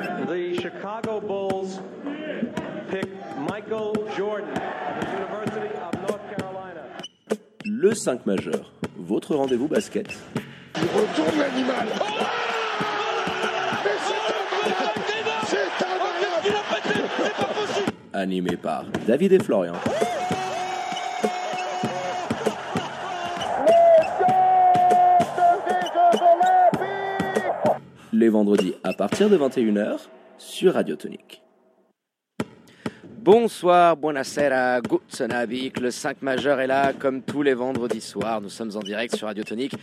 [0.00, 1.78] The Chicago Bulls
[2.90, 3.06] pick
[3.38, 6.82] Michael Jordan of the University of North Carolina.
[7.66, 10.06] Le 5 majeur, votre rendez-vous basket.
[10.76, 11.88] Il retourne l'animal.
[11.92, 12.04] Oh
[13.84, 14.24] Mais c'est
[14.64, 15.00] incroyable
[15.46, 16.60] C'est incroyable
[18.14, 19.74] Animé par David et Florian.
[28.20, 29.96] Les vendredis à partir de 21h
[30.36, 31.42] sur Radio Tonique.
[33.22, 35.80] Bonsoir, buonasera, guten Abend.
[35.80, 38.42] Le 5 majeur est là, comme tous les vendredis soirs.
[38.42, 39.74] Nous sommes en direct sur Radio Tonique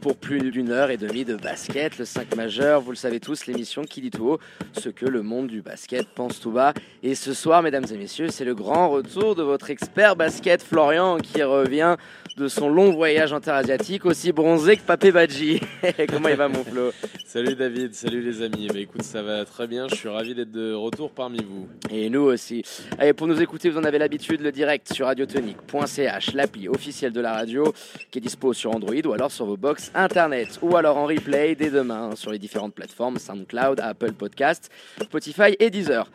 [0.00, 1.98] pour plus d'une heure et demie de basket.
[1.98, 4.38] Le 5 majeur, vous le savez tous, l'émission qui dit tout haut
[4.72, 6.74] ce que le monde du basket pense tout bas.
[7.02, 11.18] Et ce soir, mesdames et messieurs, c'est le grand retour de votre expert basket Florian
[11.18, 11.96] qui revient
[12.36, 15.60] de son long voyage interasiatique, aussi bronzé que Papé Badji.
[16.08, 16.90] Comment il va, mon Flo?
[17.24, 18.66] Salut David, salut les amis.
[18.68, 19.86] Eh ben, écoute, ça va très bien.
[19.88, 21.68] Je suis ravi d'être de retour parmi vous.
[21.90, 22.62] Et nous aussi.
[22.98, 27.20] Allez, pour nous écouter, vous en avez l'habitude, le direct sur radiotonique.ch, l'appli officielle de
[27.20, 27.72] la radio
[28.10, 31.54] qui est dispo sur Android ou alors sur vos box internet ou alors en replay
[31.54, 34.70] dès demain sur les différentes plateformes SoundCloud, Apple Podcast,
[35.02, 36.10] Spotify et Deezer.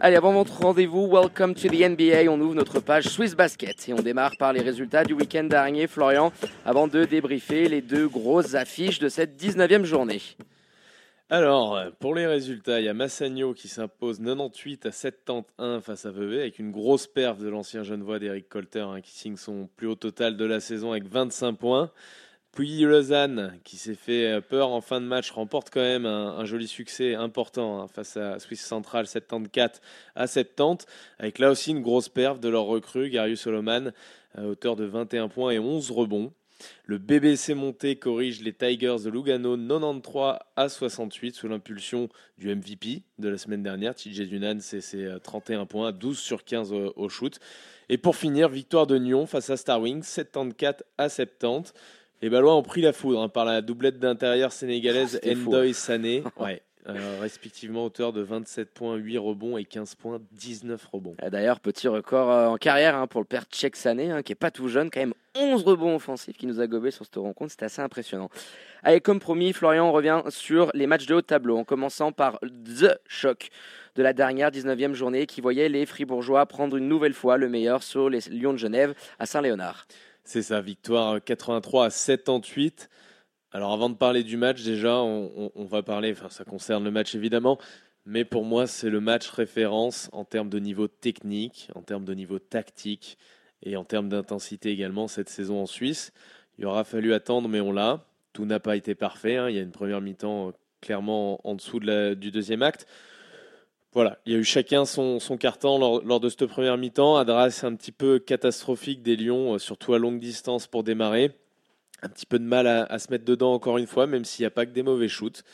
[0.00, 2.30] Allez, avant votre rendez-vous, welcome to the NBA.
[2.30, 5.86] On ouvre notre page Swiss Basket et on démarre par les résultats du week-end dernier,
[5.86, 6.32] Florian,
[6.64, 10.20] avant de débriefer les deux grosses affiches de cette 19e journée.
[11.30, 16.10] Alors, pour les résultats, il y a Massagno qui s'impose 98 à 71 face à
[16.10, 19.86] Vevey avec une grosse perf de l'ancien Genevois d'Eric Colter hein, qui signe son plus
[19.86, 21.90] haut total de la saison avec 25 points.
[22.52, 26.68] Puis Lausanne, qui s'est fait peur en fin de match, remporte quand même un, joli
[26.68, 29.80] succès important hein, face à Swiss Central 74
[30.14, 30.84] à 70,
[31.18, 33.92] avec là aussi une grosse perf de leur recrue, Garius Solomon,
[34.34, 36.30] à hauteur de 21 points et 11 rebonds.
[36.84, 43.02] Le BBC Monté corrige les Tigers de Lugano 93 à 68 sous l'impulsion du MVP
[43.18, 47.08] de la semaine dernière, TJ Dunan, c'est ses 31 points, 12 sur 15 au, au
[47.08, 47.40] shoot.
[47.88, 51.72] Et pour finir, victoire de Nyon face à Star Wings 74 à 70.
[52.22, 55.48] Les Ballois ont pris la foudre hein, par la doublette d'intérieur sénégalaise c'était fou.
[55.48, 60.86] Endoy Sané, ouais, euh, respectivement auteur de 27 points, 8 rebonds et 15 points, 19
[60.92, 61.16] rebonds.
[61.20, 64.30] Et D'ailleurs, petit record euh, en carrière hein, pour le père Tchèque Sané, hein, qui
[64.30, 67.16] est pas tout jeune, quand même 11 rebonds offensifs qui nous a gobé sur cette
[67.16, 68.30] rencontre, c'était assez impressionnant.
[68.84, 72.12] Allez, comme promis, Florian on revient sur les matchs de haut de tableau, en commençant
[72.12, 73.48] par The Choc
[73.96, 77.82] de la dernière 19e journée qui voyait les Fribourgeois prendre une nouvelle fois le meilleur
[77.82, 79.86] sur les Lions de Genève à Saint-Léonard.
[80.24, 82.88] C'est sa victoire 83 à 78.
[83.50, 87.14] Alors avant de parler du match, déjà, on, va parler, enfin ça concerne le match
[87.14, 87.58] évidemment,
[88.06, 92.14] mais pour moi c'est le match référence en termes de niveau technique, en termes de
[92.14, 93.18] niveau tactique
[93.62, 96.12] et en termes d'intensité également cette saison en Suisse.
[96.58, 98.06] Il aura fallu attendre, mais on l'a.
[98.32, 99.36] Tout n'a pas été parfait.
[99.36, 99.50] hein.
[99.50, 102.86] Il y a une première mi-temps euh, clairement en, dessous du deuxième acte.
[103.94, 107.16] Voilà, il y a eu chacun son, son carton lors, lors de cette première mi-temps.
[107.16, 111.32] Adresse un petit peu catastrophique des Lions, euh, surtout à longue distance pour démarrer.
[112.02, 114.42] Un petit peu de mal à, à se mettre dedans encore une fois, même s'il
[114.42, 115.44] n'y a pas que des mauvais shoots.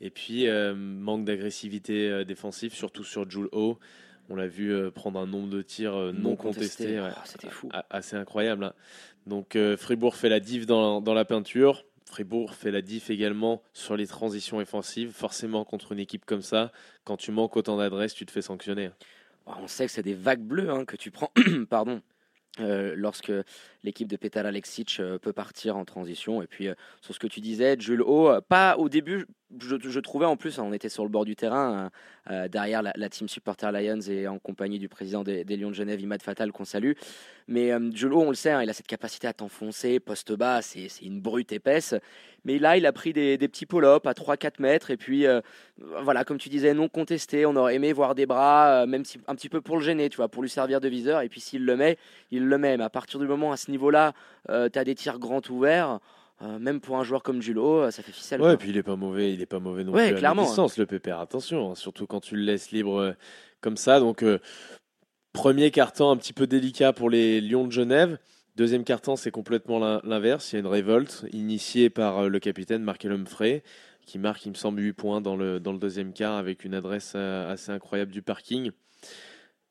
[0.00, 3.78] Et puis, euh, manque d'agressivité euh, défensive, surtout sur Jules O.
[4.28, 7.00] On l'a vu euh, prendre un nombre de tirs non, contestés.
[7.00, 7.10] ouais.
[7.16, 7.68] Oh, C'était fou.
[7.90, 8.64] Assez incroyable.
[8.64, 8.72] hein.
[9.26, 11.84] Donc Fribourg fait la diff dans, dans la peinture.
[12.08, 15.12] Fribourg fait la diff également sur les transitions offensives.
[15.12, 16.72] Forcément, contre une équipe comme ça,
[17.04, 18.90] quand tu manques autant d'adresses, tu te fais sanctionner.
[19.46, 21.30] Oh, On sait que c'est des vagues bleues hein, que tu prends
[21.70, 22.02] pardon,
[22.60, 23.32] euh, lorsque
[23.84, 26.42] l'équipe de Petar Alexic euh, peut partir en transition.
[26.42, 28.02] Et puis, euh, sur ce que tu disais, Jules
[28.48, 29.26] pas au début,
[29.60, 31.90] je, trouvais en plus, hein, on était sur le bord du terrain,
[32.28, 35.74] euh, euh, derrière la, team Supporter Lions et en compagnie du président des, Lions de
[35.74, 36.92] Genève, Imad Fatal, qu'on salue.
[37.46, 40.88] Mais euh, on le sait, hein, il a cette capacité à t'enfoncer, poste bas, c'est
[41.02, 41.94] une brute épaisse.
[42.44, 44.90] Mais là, il a pris des, petits pull-ups à 3-4 mètres.
[44.90, 45.40] Et puis, euh,
[46.02, 47.46] voilà, comme tu disais, non contesté.
[47.46, 50.18] On aurait aimé voir des bras, même si, un petit peu pour le gêner, tu
[50.18, 51.22] vois, pour lui servir de viseur.
[51.22, 51.98] Et puis, s'il le met,
[52.30, 52.76] il le met.
[52.76, 54.12] Mais à partir du moment, à ce niveau-là,
[54.48, 55.98] tu as des tirs grands ouverts.
[56.42, 58.40] Euh, même pour un joueur comme Julo, euh, ça fait ficelle.
[58.40, 60.18] Ouais, et puis il est pas mauvais, il est pas mauvais non Ouais, plus à
[60.18, 61.18] clairement, distance, le pépère.
[61.20, 63.12] Attention, hein, surtout quand tu le laisses libre euh,
[63.60, 63.98] comme ça.
[64.00, 64.24] Donc
[65.32, 68.18] premier carton un petit peu délicat pour les Lions de Genève.
[68.56, 70.52] Deuxième carton, c'est complètement l'in- l'inverse.
[70.52, 73.62] Il y a une révolte initiée par le capitaine Markel Humphrey
[74.04, 76.74] qui marque, il me semble, 8 points dans le, dans le deuxième quart avec une
[76.74, 78.70] adresse assez incroyable du parking.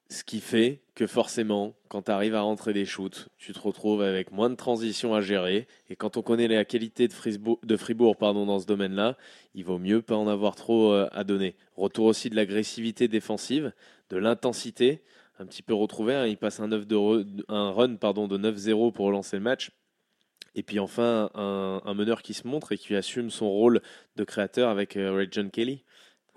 [0.10, 4.02] Ce qui fait que forcément, quand tu arrives à rentrer des shoots, tu te retrouves
[4.02, 5.68] avec moins de transition à gérer.
[5.90, 9.18] Et quand on connaît la qualité de Fribourg, pardon, dans ce domaine-là,
[9.54, 11.56] il vaut mieux pas en avoir trop euh, à donner.
[11.76, 13.74] Retour aussi de l'agressivité défensive,
[14.10, 15.04] de l'intensité,
[15.40, 16.16] un petit peu retrouvé.
[16.16, 16.26] hein.
[16.26, 19.72] Il passe un, 9 de re- un run pardon, de 9-0 pour relancer le match.
[20.56, 23.82] Et puis enfin, un, un meneur qui se montre et qui assume son rôle
[24.16, 25.84] de créateur avec euh, Ray John Kelly.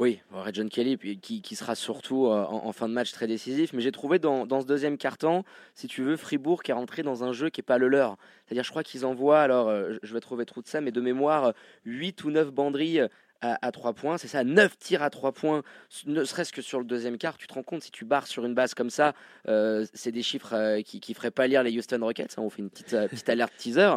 [0.00, 3.75] Oui, Red John Kelly, qui, qui sera surtout euh, en, fin de match très décisif.
[3.75, 5.44] Mais j'ai trouvé dans, dans, ce deuxième quart-temps,
[5.75, 8.17] si tu veux, Fribourg qui est rentré dans un jeu qui n'est pas le leur.
[8.47, 11.02] C'est-à-dire, je crois qu'ils envoient, alors euh, je vais trouver trop de ça, mais de
[11.02, 11.52] mémoire,
[11.85, 13.08] 8 ou 9 banderilles
[13.43, 14.17] à, à 3 points.
[14.17, 15.62] C'est ça, 9 tirs à 3 points,
[16.06, 17.37] ne serait-ce que sur le deuxième quart.
[17.37, 19.14] Tu te rends compte, si tu barres sur une base comme ça,
[19.49, 22.38] euh, c'est des chiffres euh, qui ne feraient pas lire les Houston Rockets.
[22.38, 23.96] Hein, on fait une petite, euh, petite alerte teaser.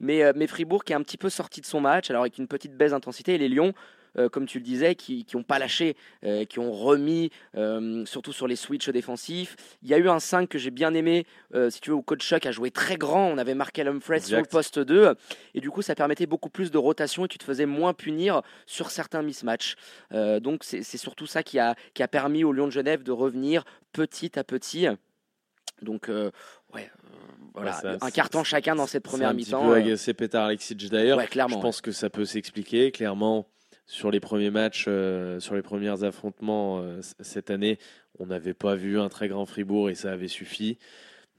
[0.00, 2.38] Mais, euh, mais Fribourg qui est un petit peu sorti de son match, alors avec
[2.38, 3.34] une petite baisse d'intensité.
[3.34, 3.72] Et les Lions,
[4.16, 8.32] euh, comme tu le disais, qui n'ont pas lâché, euh, qui ont remis, euh, surtout
[8.32, 9.56] sur les switches défensifs.
[9.82, 11.26] Il y a eu un 5 que j'ai bien aimé,
[11.70, 13.26] si tu veux, où Coach Chuck a joué très grand.
[13.28, 15.14] On avait marqué Humphreys sur le poste 2.
[15.54, 18.42] Et du coup, ça permettait beaucoup plus de rotation et tu te faisais moins punir
[18.66, 19.76] sur certains mismatchs.
[20.12, 23.64] Donc, c'est surtout ça qui a, qui a permis aux Lions de Genève de revenir
[23.92, 24.86] petit à petit.
[25.82, 26.30] Donc, euh,
[26.74, 27.08] ouais, euh,
[27.54, 29.66] voilà, Ouais, ça, un carton chacun dans cette première C'est un petit mi-temps.
[29.66, 31.18] peu agacé Petar Alexic d'ailleurs.
[31.18, 31.56] ouais, clairement.
[31.56, 32.90] Je pense que ça peut s'expliquer.
[32.90, 33.46] Clairement,
[33.90, 37.78] sur les premiers matchs, euh, sur les premiers affrontements euh, cette année,
[38.20, 40.78] on n'avait pas vu un très grand Fribourg et ça avait suffi.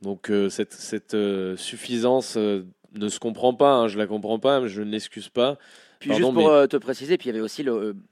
[0.01, 1.15] Donc euh, cette, cette
[1.57, 3.73] suffisance ne se comprend pas.
[3.73, 5.57] hein, je la comprends pas, mais je ne l'excuse pas.
[5.99, 7.63] Puis Pardon, juste pour mais- te préciser, puis il y avait aussi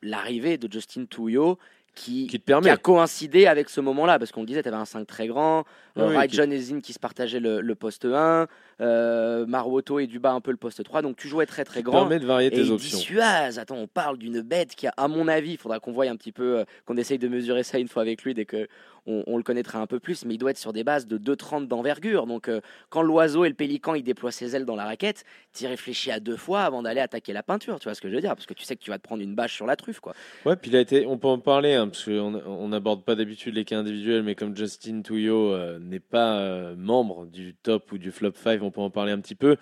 [0.04, 1.57] l'arrivée de Justin Touillot
[1.95, 2.69] qui, Qui te qui permet.
[2.69, 5.63] a coïncidé avec ce moment-là, parce qu'on le disait, tu avais un 5 très grand,
[5.99, 8.47] euh, Oui, qui- John et Zin qui se partageaient le, le poste 1,
[8.81, 11.83] euh, Maruoto et Duba un peu le poste 3, donc tu jouais très très qui
[11.85, 11.99] grand.
[12.01, 12.97] permet de varier Et tes il options.
[12.97, 13.59] dissuase.
[13.59, 16.15] Attends, on parle d'une bête qui, a, à mon avis, il faudra qu'on voie un
[16.15, 18.67] petit peu, euh, qu'on essaye de mesurer ça une fois avec lui dès que
[19.09, 20.25] on, on le connaîtra un peu plus.
[20.25, 22.27] Mais il doit être sur des bases de 2,30 d'envergure.
[22.27, 22.59] Donc, euh,
[22.89, 25.23] quand l'oiseau et le pélican il déploient ses ailes dans la raquette,
[25.57, 27.79] tu réfléchis à deux fois avant d'aller attaquer la peinture.
[27.79, 28.35] Tu vois ce que je veux dire?
[28.35, 30.13] Parce que tu sais que tu vas te prendre une bâche sur la truffe, quoi.
[30.45, 33.15] Ouais, puis il a été, on peut en parler, hein, parce qu'on on n'aborde pas
[33.15, 37.92] d'habitude les cas individuels, mais comme Justin Touillot euh, n'est pas euh, membre du top
[37.92, 39.57] ou du flop 5, on peut en parler un petit peu.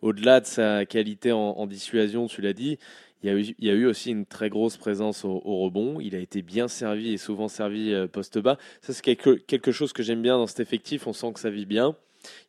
[0.00, 2.78] Au-delà de sa qualité en, dissuasion, tu l'as dit,
[3.22, 5.98] il y, a eu, aussi une très grosse présence au, rebond.
[6.00, 8.58] Il a été bien servi et souvent servi euh, poste bas.
[8.80, 11.08] Ça, c'est quelque, quelque chose que j'aime bien dans cet effectif.
[11.08, 11.96] On sent que ça vit bien.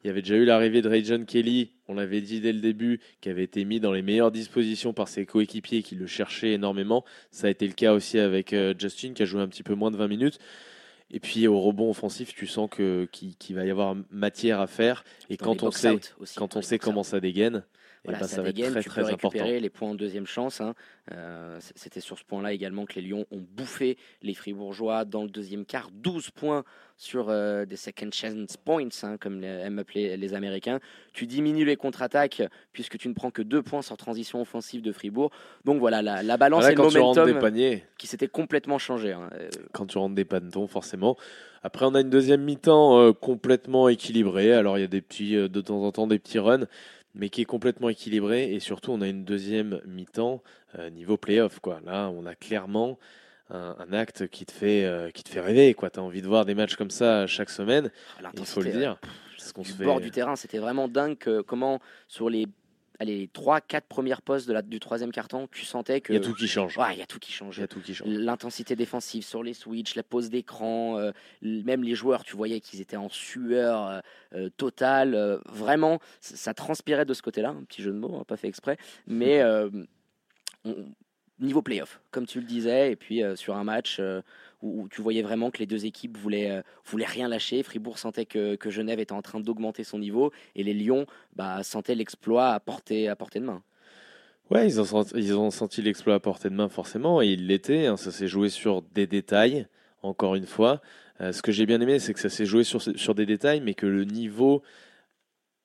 [0.04, 2.60] Il y avait déjà eu l'arrivée de Ray John Kelly, on l'avait dit dès le
[2.60, 6.54] début, qui avait été mis dans les meilleures dispositions par ses coéquipiers qui le cherchaient
[6.54, 7.06] énormément.
[7.32, 9.76] Ça a été le cas aussi avec euh, Justin, qui a joué un petit peu
[9.76, 10.40] moins de 20 minutes.
[11.12, 15.04] Et puis au rebond offensif, tu sens que qu'il va y avoir matière à faire.
[15.30, 17.64] Et Dans quand on sait, aussi, quand on sait comment ça dégaine,
[18.06, 19.46] Voilà, ben, ça, ça va dégaine, être très tu très important.
[19.46, 20.62] les points en deuxième chance.
[20.62, 20.74] hein.
[21.12, 25.30] Euh, C'était sur ce point-là également que les Lions ont bouffé les Fribourgeois dans le
[25.30, 25.90] deuxième quart.
[25.94, 26.64] 12 points
[26.98, 30.80] sur euh, des second chance points, hein, comme les- aiment appeler les Américains.
[31.14, 32.42] Tu diminues les contre-attaques
[32.74, 35.32] puisque tu ne prends que deux points sur transition offensive de Fribourg.
[35.66, 38.08] Donc voilà, la, la balance Voilà, et le quand tu rentres des momentum paniers, qui
[38.08, 39.14] s'était complètement changé.
[39.14, 39.30] hein.
[39.40, 41.18] Euh, quand tu rentres des pantons, forcément.
[41.62, 44.54] Après, on a une deuxième mi-temps euh, complètement équilibrée.
[44.54, 46.68] Alors, il y a des petits, euh, de temps en temps des petits runs,
[47.16, 48.54] mais qui est complètement équilibrée.
[48.54, 50.42] Et surtout, on a une deuxième mi-temps
[50.78, 51.60] euh, niveau playoff.
[51.60, 51.80] Quoi.
[51.86, 52.98] Là, on a clairement
[53.50, 55.76] un, un acte qui te fait, euh, qui te fait rêver.
[55.76, 57.92] Tu as envie de voir des matchs comme ça chaque semaine.
[58.38, 58.98] Il faut le dire.
[59.38, 60.36] Parce qu'on du se fait- bord du terrain.
[60.36, 61.18] C'était vraiment dingue
[61.48, 62.46] comment, sur les,
[63.00, 66.14] allez, les 3-4 premières postes de la, du troisième carton, tu sentais que.
[66.14, 66.78] Il y a tout qui change.
[66.78, 67.58] Ouais, il y a tout qui Il change.
[67.58, 68.08] y a tout qui change.
[68.10, 71.12] L'intensité défensive sur les switches, la pose d'écran, euh,
[71.42, 74.00] même les joueurs, tu voyais qu'ils étaient en sueur euh,
[74.36, 75.16] euh, totale.
[75.16, 77.50] euh, vraiment, ça, transpirait de ce côté-là.
[77.50, 78.78] Un petit jeu de mots, hein, pas fait exprès.
[79.08, 79.42] Mais
[80.66, 80.86] on-
[81.40, 84.22] niveau playoff, comme tu le disais, et puis euh, sur un match euh,
[84.62, 87.64] où, tu voyais vraiment que les deux équipes voulaient, euh, voulaient rien lâcher.
[87.64, 91.64] Fribourg sentait que, que Genève était en train d'augmenter son niveau, et les Lions bah,
[91.64, 93.64] sentaient l'exploit à portée, à portée de main.
[94.50, 97.48] Ouais, ils ont senti, ils ont senti l'exploit à portée de main forcément, et il
[97.48, 97.86] l'était.
[97.86, 99.68] hein, ça s'est joué sur des détails,
[100.02, 100.82] encore une fois.
[101.20, 103.74] Ce que j'ai bien aimé, c'est que ça s'est joué sur, sur des détails, mais
[103.74, 104.64] que le niveau,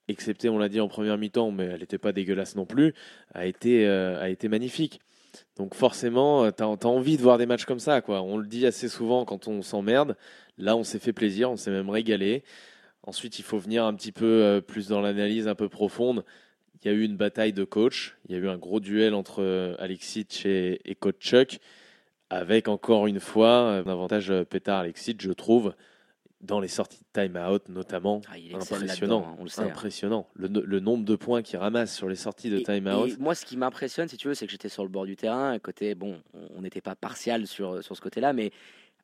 [0.09, 2.95] excepté, on l'a dit en première mi-temps, mais elle n'était pas dégueulasse non plus,
[3.35, 5.01] a été, euh, a été magnifique.
[5.57, 8.01] Donc forcément, tu as, envie de voir des matchs comme ça.
[8.01, 8.23] Quoi.
[8.23, 10.17] On le dit assez souvent quand on s'emmerde.
[10.59, 12.45] Là, on s'est fait plaisir, on s'est même régalé.
[13.03, 16.25] Ensuite, il faut venir un petit peu euh, plus dans l'analyse un peu profonde.
[16.85, 18.17] Il y a eu une bataille de coach.
[18.29, 21.59] Il y a eu un gros duel entre euh, Alexic et, et coach Chuck,
[22.29, 25.75] avec encore une fois euh, un avantage euh, pétard Alexic, je trouve,
[26.45, 28.21] dans les sorties de time-out notamment.
[28.31, 29.63] Ah, il Impressionnant, hein, on le sait.
[29.63, 29.67] hein.
[29.67, 30.29] impressionnant.
[30.35, 33.19] Le, no- le nombre de points qu'il ramasse sur les sorties de time-out.
[33.19, 35.53] moi, ce qui m'impressionne, si tu veux, c'est que j'étais sur le bord du terrain.
[35.53, 36.21] À côté, bon,
[36.55, 38.53] on n'était pas partial sur, sur ce côté-là, mais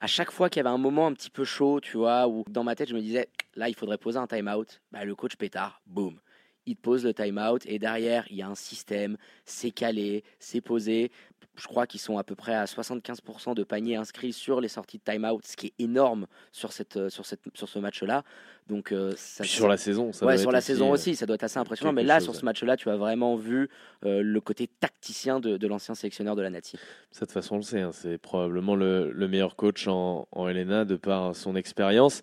[0.01, 2.45] à chaque fois qu'il y avait un moment un petit peu chaud, tu vois, où
[2.49, 5.37] dans ma tête, je me disais, là, il faudrait poser un time-out, bah, le coach
[5.37, 6.19] pétard, boum.
[6.67, 9.17] Il te pose le time-out et derrière, il y a un système,
[9.47, 11.11] c'est calé, c'est posé.
[11.57, 14.99] Je crois qu'ils sont à peu près à 75% de paniers inscrits sur les sorties
[14.99, 18.25] de time-out, ce qui est énorme sur, cette, euh, sur, cette, sur ce match-là.
[18.69, 20.95] Donc, euh, ça, sur la saison, ça ouais, doit sur être la aussi, saison euh,
[20.95, 21.93] aussi, ça doit être assez impressionnant.
[21.93, 23.69] Mais là, chose, sur ce match-là, tu as vraiment vu
[24.05, 26.77] euh, le côté tacticien de, de l'ancien sélectionneur de la Nati.
[27.11, 27.81] Ça, de toute façon, on le sait.
[27.81, 32.23] hein, c'est probablement le, le meilleur coach en, en de par son expérience.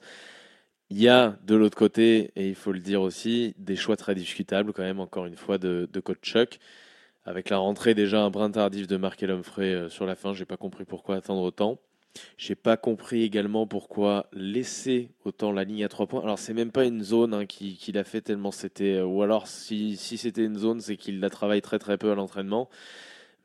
[0.89, 4.15] Il y a de l'autre côté, et il faut le dire aussi, des choix très
[4.15, 6.59] discutables quand même, encore une fois, de, de coach Chuck.
[7.27, 10.45] Avec la rentrée déjà un brin tardif de Markel Humphrey euh, sur la fin, j'ai
[10.45, 11.77] pas compris pourquoi attendre autant.
[12.37, 16.21] J'ai pas compris également pourquoi laisser autant la ligne à trois points.
[16.23, 19.23] Alors c'est même pas une zone hein, qui- qu'il a fait tellement c'était, euh, ou
[19.23, 22.69] alors si, si c'était une zone, c'est qu'il la travaille très très peu à l'entraînement.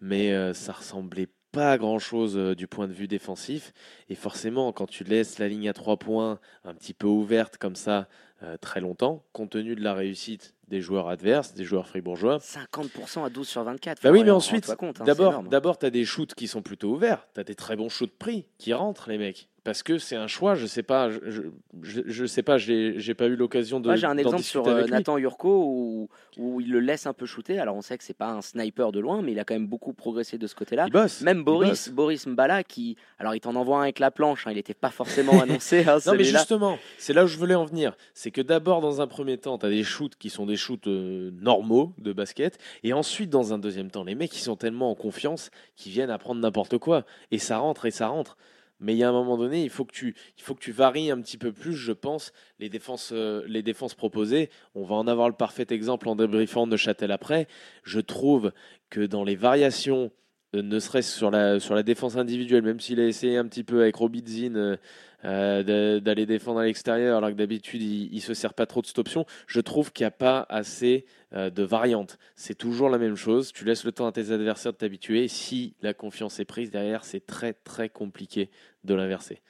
[0.01, 3.73] Mais euh, ça ressemblait pas à grand chose du point de vue défensif.
[4.09, 7.77] Et forcément, quand tu laisses la ligne à trois points un petit peu ouverte comme
[7.77, 8.09] ça
[8.45, 13.27] euh, très longtemps, compte tenu de la réussite des joueurs adverses, des joueurs fribourgeois, 50%
[13.27, 14.03] à 12 sur 24.
[14.03, 17.29] bah oui, mais ensuite, hein, d'abord, d'abord, tu as des shoots qui sont plutôt ouverts.
[17.35, 19.51] Tu as des très bons shoots pris qui rentrent, les mecs.
[19.65, 21.43] Parce que c'est un choix, je sais pas, je,
[21.83, 23.87] je, sais pas, j'ai pas eu l'occasion de.
[23.87, 24.87] Moi, j'ai un exemple sur euh.
[24.89, 27.61] Nathan Yurko où, où il le laisse un peu shooter.
[27.61, 29.69] Alors, on sait que c'est pas un sniper de loin, mais il a quand même
[29.69, 30.89] beaucoup progressé de ce côté-là.
[31.23, 31.91] Même Boris.
[31.91, 34.91] Boris Mbala, qui, alors il t'en envoie un avec la planche, hein, il n'était pas
[34.91, 35.85] forcément annoncé.
[35.89, 37.97] hein, Non, mais justement, c'est là où je voulais en venir.
[38.15, 40.89] C'est que d'abord, dans un premier temps, tu as des shoots qui sont des shoots
[40.89, 42.59] euh, normaux de basket.
[42.83, 46.11] Et ensuite, dans un deuxième temps, les mecs, ils sont tellement en confiance qu'ils viennent
[46.11, 47.05] apprendre n'importe quoi.
[47.31, 48.37] Et ça rentre et ça rentre.
[48.83, 50.73] Mais il y a un moment donné, il faut que tu, il faut que tu
[50.73, 54.51] varies un petit peu plus, je pense, les défenses, euh, les défenses proposées.
[54.75, 57.47] On va en avoir le parfait exemple en débriefant Neuchâtel après.
[57.85, 58.53] Je trouve
[58.91, 60.11] que dans les variations,
[60.55, 63.65] euh, ne serait-ce sur la, sur la défense individuelle, même s'il a essayé un petit
[63.65, 64.77] peu avec Robidzin
[65.25, 68.87] euh, d'aller défendre à l'extérieur, alors que d'habitude il, il se sert pas trop de
[68.87, 72.19] cette option, je trouve qu'il n'y a pas assez euh, de variantes.
[72.35, 73.53] C'est toujours la même chose.
[73.53, 75.29] Tu laisses le temps à tes adversaires de t'habituer.
[75.29, 78.51] Si la confiance est prise derrière, c'est très très compliqué
[78.85, 79.41] de l'inverser.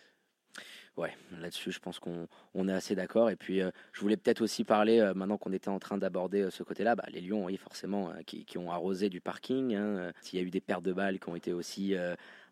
[0.99, 3.31] Ouais, là-dessus, je pense qu'on on est assez d'accord.
[3.31, 6.63] Et puis, euh, je voulais peut-être aussi parler, maintenant qu'on était en train d'aborder ce
[6.63, 9.75] côté-là, bah, les Lions, oui, forcément, qui, ont arrosé du parking.
[9.75, 11.95] hein, S'il y a eu des pertes de balles qui ont été aussi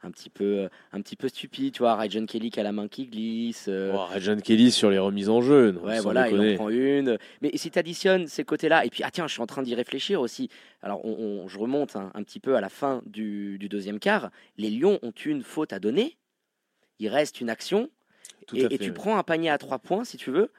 [0.03, 2.73] un, petit peu, euh, un petit peu stupides, tu vois, Ryan Kelly qui a la
[2.73, 3.67] main qui glisse.
[3.69, 4.07] euh, Oh,
[4.43, 5.73] Kelly sur les remises en jeu.
[5.73, 7.19] non, Ouais, voilà, il en prend une.
[7.43, 9.75] Mais si tu additionnes ces côtés-là, et puis, ah tiens, je suis en train d'y
[9.75, 10.49] réfléchir aussi.
[10.83, 11.11] Alors, on,
[11.45, 14.31] on- je remonte un, un petit peu à la fin du, du deuxième quart.
[14.57, 16.17] Les Lions ont une faute à donner.
[16.99, 17.89] Il reste une action.
[18.47, 18.95] Tout et, à et fait, tu oui.
[18.95, 20.51] prends un panier à trois points, si tu veux.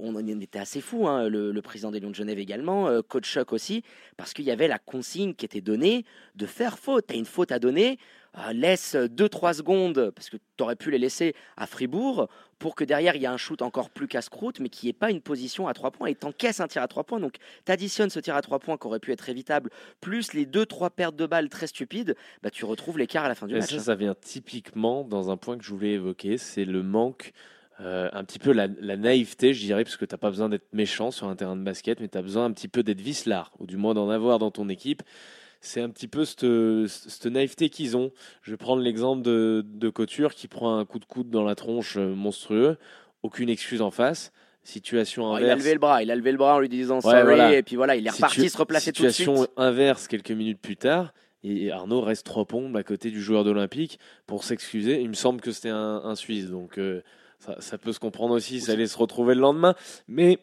[0.00, 3.02] On en était assez fou, hein, le, le président des Lions de Genève également, euh,
[3.02, 3.82] coach Choc aussi,
[4.16, 7.06] parce qu'il y avait la consigne qui était donnée de faire faute.
[7.08, 7.98] Tu as une faute à donner,
[8.38, 12.28] euh, laisse 2-3 secondes, parce que tu aurais pu les laisser à Fribourg,
[12.58, 15.10] pour que derrière il y ait un shoot encore plus casse-croûte, mais qui n'ait pas
[15.10, 17.20] une position à 3 points, et t'encaisses un tir à 3 points.
[17.20, 20.46] Donc tu additionnes ce tir à 3 points qui aurait pu être évitable, plus les
[20.46, 23.58] 2-3 pertes de balles très stupides, bah, tu retrouves l'écart à la fin du Et
[23.60, 23.70] match.
[23.70, 23.80] ça, hein.
[23.80, 27.32] ça vient typiquement dans un point que je voulais évoquer, c'est le manque,
[27.80, 30.48] euh, un petit peu la, la naïveté, je dirais, parce que tu n'as pas besoin
[30.48, 33.00] d'être méchant sur un terrain de basket, mais tu as besoin un petit peu d'être
[33.00, 35.02] vicelard, ou du moins d'en avoir dans ton équipe.
[35.60, 36.46] C'est un petit peu cette,
[36.88, 38.12] cette naïveté qu'ils ont.
[38.42, 41.54] Je vais prendre l'exemple de, de Couture qui prend un coup de coude dans la
[41.54, 42.76] tronche euh, monstrueux,
[43.22, 44.32] aucune excuse en face.
[44.62, 45.60] Situation Alors, il a inverse.
[45.60, 47.56] levé le bras, il a levé le bras en lui disant Ouais, sorry, voilà.
[47.56, 50.60] et puis voilà, il est reparti Situ- se replacer tout de situation inverse quelques minutes
[50.60, 51.12] plus tard.
[51.44, 55.00] Et Arnaud reste trois pompes à côté du joueur d'Olympique pour s'excuser.
[55.00, 57.02] Il me semble que c'était un, un Suisse, donc euh,
[57.38, 58.60] ça, ça peut se comprendre aussi.
[58.60, 59.74] Ça allait se retrouver le lendemain,
[60.08, 60.38] mais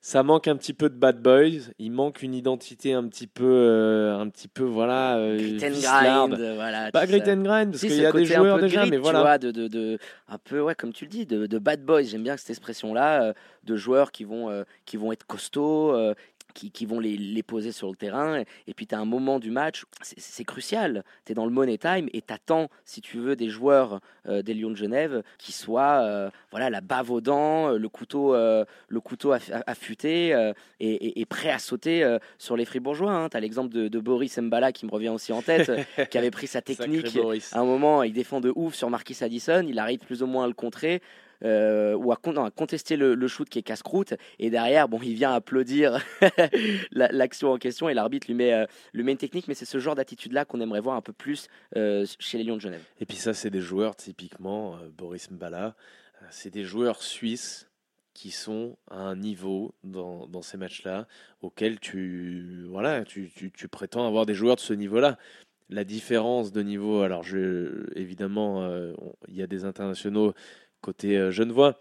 [0.00, 1.72] ça manque un petit peu de bad boys.
[1.78, 5.16] Il manque une identité un petit peu, euh, un petit peu voilà.
[5.16, 6.92] euh, Grit and grind, voilà.
[6.92, 8.96] Pas tu grit and grind parce Si, qu'il y a des joueurs déjà, grit, mais
[8.98, 9.20] tu voilà.
[9.22, 9.98] vois, de, de, de-
[10.28, 12.02] un peu, ouais, comme tu le dis, de, de bad boys.
[12.02, 13.32] J'aime bien cette expression-là, euh,
[13.64, 16.14] de joueurs qui vont, euh, qui vont être costauds, euh,
[16.54, 18.42] qui, qui vont les, les poser sur le terrain.
[18.66, 21.02] Et, puis, tu as un moment du match, c'est- crucial.
[21.26, 24.42] Tu es dans le money time et tu attends, si tu veux, des joueurs euh,
[24.42, 28.34] des Lions de Genève qui soient euh, voilà, la bave aux dents, euh, le couteau,
[28.34, 30.28] euh, le couteau aff- affûté
[30.80, 33.28] et, et- et prêt à sauter sur les fribourgeois.
[33.30, 35.70] Tu as l'exemple de, de Boris Mbala qui me revient aussi en tête,
[36.10, 37.06] qui avait pris sa technique.
[37.52, 40.44] À un moment, il défend de ouf sur Marquis Addison, il arrive plus ou moins
[40.44, 41.02] à le contrer.
[41.42, 42.16] Euh, ou à,
[42.50, 44.14] contester le, le shoot qui est casse-croûte.
[44.38, 46.04] Et derrière bon il vient applaudir
[46.92, 49.78] la- l'action en question et l'arbitre lui met, euh, met une technique mais c'est ce
[49.78, 52.82] genre d'attitude là qu'on aimerait voir un peu plus euh, chez les Lions de Genève.
[53.00, 55.74] Et puis ça, c'est des joueurs typiquement, euh, Boris Mbala,
[56.30, 57.68] c'est des joueurs suisses
[58.14, 61.08] qui sont à un niveau dans, ces matchs-là
[61.42, 63.28] auquel tu, voilà, tu,
[63.70, 65.18] prétends avoir des joueurs de ce niveau-là.
[65.68, 67.24] La différence de niveau, alors
[67.96, 68.64] évidemment,
[69.26, 70.32] il y a des internationaux
[70.84, 71.80] côté euh, Genevois,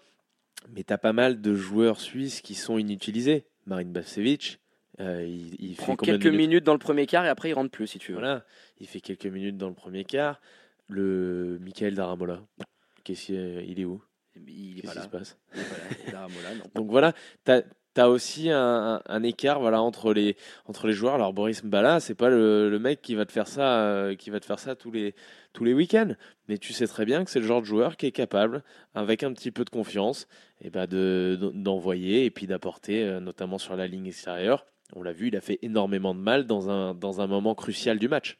[0.74, 3.46] mais tu as pas mal de joueurs suisses qui sont inutilisés.
[3.66, 4.60] Marine Bavcevic,
[5.00, 5.26] Euh,
[5.60, 8.12] il, fait quelques minutes dans le premier quart et après il rentre plus si tu
[8.12, 8.20] veux.
[8.20, 8.46] Voilà,
[8.80, 10.40] il fait quelques minutes dans le premier quart.
[10.88, 12.42] Le Michael Daramola,
[13.04, 14.04] qu'est-ce qu'il- est où?
[14.36, 15.04] Il est Qu'est-ce pas là.
[15.06, 15.38] se passe?
[15.56, 16.08] Il est pas là.
[16.08, 16.64] Et Daramola, non.
[16.76, 17.14] Donc voilà,
[17.96, 20.36] tu as, aussi un, écart voilà entre les
[20.66, 21.16] entre les joueurs.
[21.16, 24.40] Alors Boris Mbala, c'est pas le, mec qui va te faire ça euh, qui va
[24.40, 25.16] te faire ça tous les
[25.54, 26.16] tous les week-ends,
[26.48, 28.64] mais tu sais très bien que c'est le genre de joueur qui est capable
[28.96, 30.28] avec un petit peu de confiance
[30.62, 34.66] et ben de de- d'envoyer et puis d'apporter euh, notamment sur la ligne extérieure.
[34.96, 38.00] On l'a vu, il a fait énormément de mal dans un dans un moment crucial
[38.00, 38.38] du match.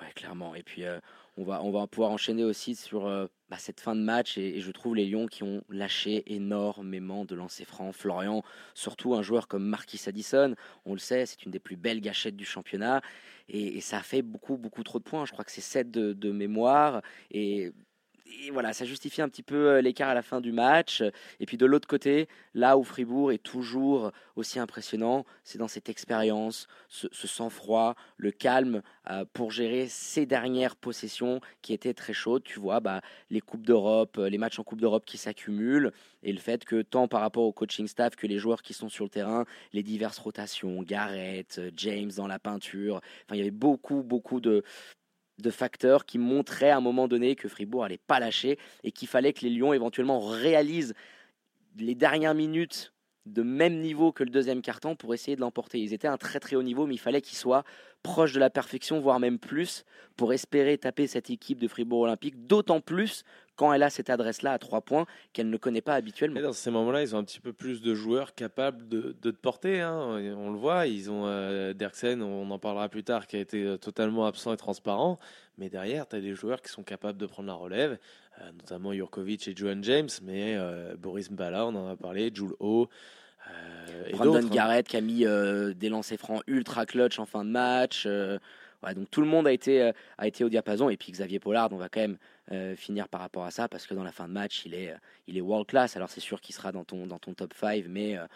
[0.00, 0.54] Ouais, clairement.
[0.54, 0.98] Et puis, euh,
[1.36, 4.38] on, va, on va pouvoir enchaîner aussi sur euh, bah, cette fin de match.
[4.38, 7.94] Et, je trouve les Lions qui ont lâché énormément de lancers francs.
[7.94, 8.42] Florian,
[8.74, 12.36] surtout un joueur comme Marquis Addison, on le sait, c'est une des plus belles gâchettes
[12.36, 13.02] du championnat.
[13.48, 15.24] Et, et ça a fait beaucoup, beaucoup trop de points.
[15.26, 17.02] Je crois que c'est 7 de, de mémoire.
[17.30, 17.72] Et.
[18.26, 21.02] Et voilà, ça justifie un petit peu euh, l'écart à la fin du match.
[21.40, 25.88] Et puis de l'autre côté, là où Fribourg est toujours aussi impressionnant, c'est dans cette
[25.88, 32.44] expérience, ce, sang-froid, le calme euh, pour gérer ces dernières possessions qui étaient très chaudes.
[32.44, 36.32] Tu vois, bah, les Coupes d'Europe, euh, les matchs en Coupe d'Europe qui s'accumulent et
[36.32, 39.04] le fait que tant par rapport au coaching staff que les joueurs qui sont sur
[39.04, 44.02] le terrain, les diverses rotations, Garrett, James dans la peinture, enfin, il y avait beaucoup,
[44.02, 44.64] beaucoup de
[45.38, 49.08] de facteurs qui montraient à un moment donné que Fribourg allait pas lâcher et qu'il
[49.08, 50.94] fallait que les Lions éventuellement réalisent
[51.76, 52.92] les dernières minutes
[53.26, 55.80] de même niveau que le deuxième carton pour essayer de l'emporter.
[55.80, 57.64] Ils étaient à un très très haut niveau, mais il fallait qu'ils soient
[58.02, 59.84] proches de la perfection, voire même plus,
[60.16, 63.24] pour espérer taper cette équipe de Fribourg Olympique, d'autant plus
[63.56, 66.40] quand elle a cette adresse-là à trois points qu'elle ne connaît pas habituellement.
[66.40, 69.30] Et dans ces moments-là, ils ont un petit peu plus de joueurs capables de, de
[69.30, 69.80] te porter.
[69.80, 70.18] hein.
[70.36, 73.62] On le voit, ils ont euh, Derksen, on en parlera plus tard, qui a été
[73.64, 75.18] euh, totalement absent et transparent.
[75.56, 77.98] Mais derrière, tu as des joueurs qui sont capables de prendre la relève,
[78.40, 82.54] euh, notamment Jurkovic et Johan James, mais euh, Boris Mbala, on en a parlé, Jules
[82.58, 82.88] O.
[83.50, 84.48] euh, et Brandon hein.
[84.50, 85.24] Garrett qui a mis
[85.76, 88.04] des lancers francs ultra clutch en fin de match.
[88.06, 90.90] ouais, donc tout le monde a été, a été au diapason.
[90.90, 92.18] Et puis Xavier Pollard, on va quand même
[92.52, 94.90] euh, finir par rapport à ça parce que dans la fin de match, il est,
[94.90, 94.96] euh,
[95.28, 95.96] il est world class.
[95.96, 98.26] Alors c'est sûr qu'il sera dans ton, dans ton top 5, mais euh,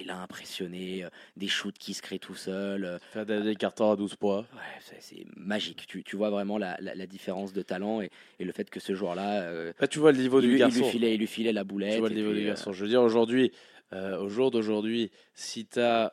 [0.00, 1.04] il a impressionné.
[1.04, 2.98] euh, des shoots qui se créent tout seul.
[3.12, 4.40] Faire des cartons à 12 points.
[4.40, 5.86] ouais, c'est- magique.
[5.86, 8.80] Tu, tu vois vraiment la, la- la différence de talent et, et le fait que
[8.80, 10.78] ce joueur-là, Là, tu vois le niveau il, du lui- il garçon.
[10.80, 11.94] lui filait, il lui filait la boulette.
[11.94, 12.72] Tu vois le niveau puis, du garçon.
[12.72, 13.52] Je veux dire, aujourd'hui,
[13.92, 16.12] euh, au jour d'aujourd'hui, si tu as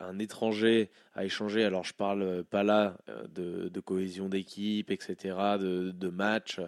[0.00, 4.90] un étranger à échanger, alors je parle euh, pas là euh, de, de cohésion d'équipe,
[4.90, 6.60] etc., de, de match,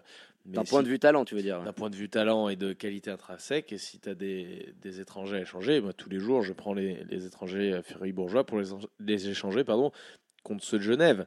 [0.44, 1.62] D'un point de vue talent, tu veux dire.
[1.62, 5.00] d'un point de vue talent et de qualité intrinsèque, et si tu as des, des
[5.00, 8.59] étrangers à échanger, moi, tous les jours, je prends les, les étrangers euh, fribourgeois pour
[8.59, 8.66] les,
[9.00, 9.90] les échanger pardon,
[10.42, 11.26] contre ceux de Genève.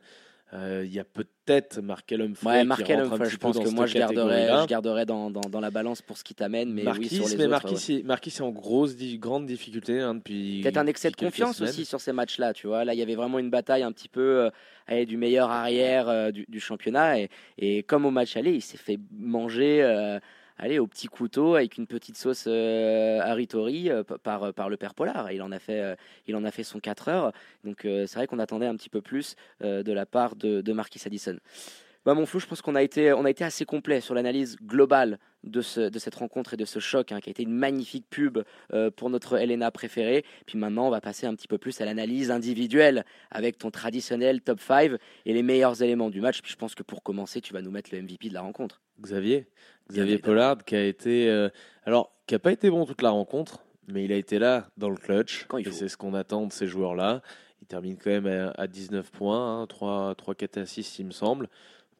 [0.53, 3.95] Euh, Il y a peut-être Markel Humphrey Ouais, Markel Humphrey, je pense que moi je
[3.95, 4.61] garderais, catégorie-là.
[4.61, 7.27] je garderais dans, dans, dans la balance pour ce qui t'amène, mais Marquis, oui sur
[7.27, 7.49] les mais autres.
[7.51, 8.03] Marquis, ouais.
[8.03, 10.61] Marquis, en grosse, grande difficulté hein, depuis.
[10.61, 11.69] Peut-être un excès de confiance semaines.
[11.71, 12.85] aussi sur ces matchs-là, tu vois.
[12.85, 14.49] Là, il y avait vraiment une bataille un petit peu euh,
[14.87, 17.19] allez, du meilleur arrière euh, du, du championnat.
[17.19, 20.19] Et, et comme au match aller, il s'est fait manger euh,
[20.57, 24.93] allez, au petit couteau avec une petite sauce euh, haritori euh, par, par le père
[24.93, 25.31] Pollard.
[25.31, 25.95] Il en a fait, euh,
[26.27, 27.31] il en a fait son 4 heures.
[27.63, 30.73] Donc euh, c'est vrai qu'on attendait un petit peu plus euh, de la part de,
[30.73, 31.37] Marquis Addison.
[32.05, 34.55] Bah, mon flou, je pense qu'on a été, on a été assez complet sur l'analyse
[34.63, 37.51] globale de, ce, de cette rencontre et de ce choc, hein, qui a été une
[37.51, 38.39] magnifique pub
[38.73, 40.23] euh, pour notre Elena préférée.
[40.45, 44.41] Puis maintenant, on va passer un petit peu plus à l'analyse individuelle avec ton traditionnel
[44.41, 44.93] top 5
[45.25, 46.41] et les meilleurs éléments du match.
[46.41, 48.81] Puis je pense que pour commencer, tu vas nous mettre le MVP de la rencontre.
[49.01, 49.47] Xavier,
[49.89, 50.17] Xavier.
[50.17, 51.49] Pollard, qui a été, euh,
[51.85, 54.89] alors, qui a pas été bon toute la rencontre, mais il a été là dans
[54.89, 55.45] le clutch.
[55.47, 57.21] Quand il et c'est ce qu'on attend de ces joueurs-là.
[57.61, 61.11] Il termine quand même à, à 19 points, hein, 3, 3 4 assists, il me
[61.11, 61.49] semble.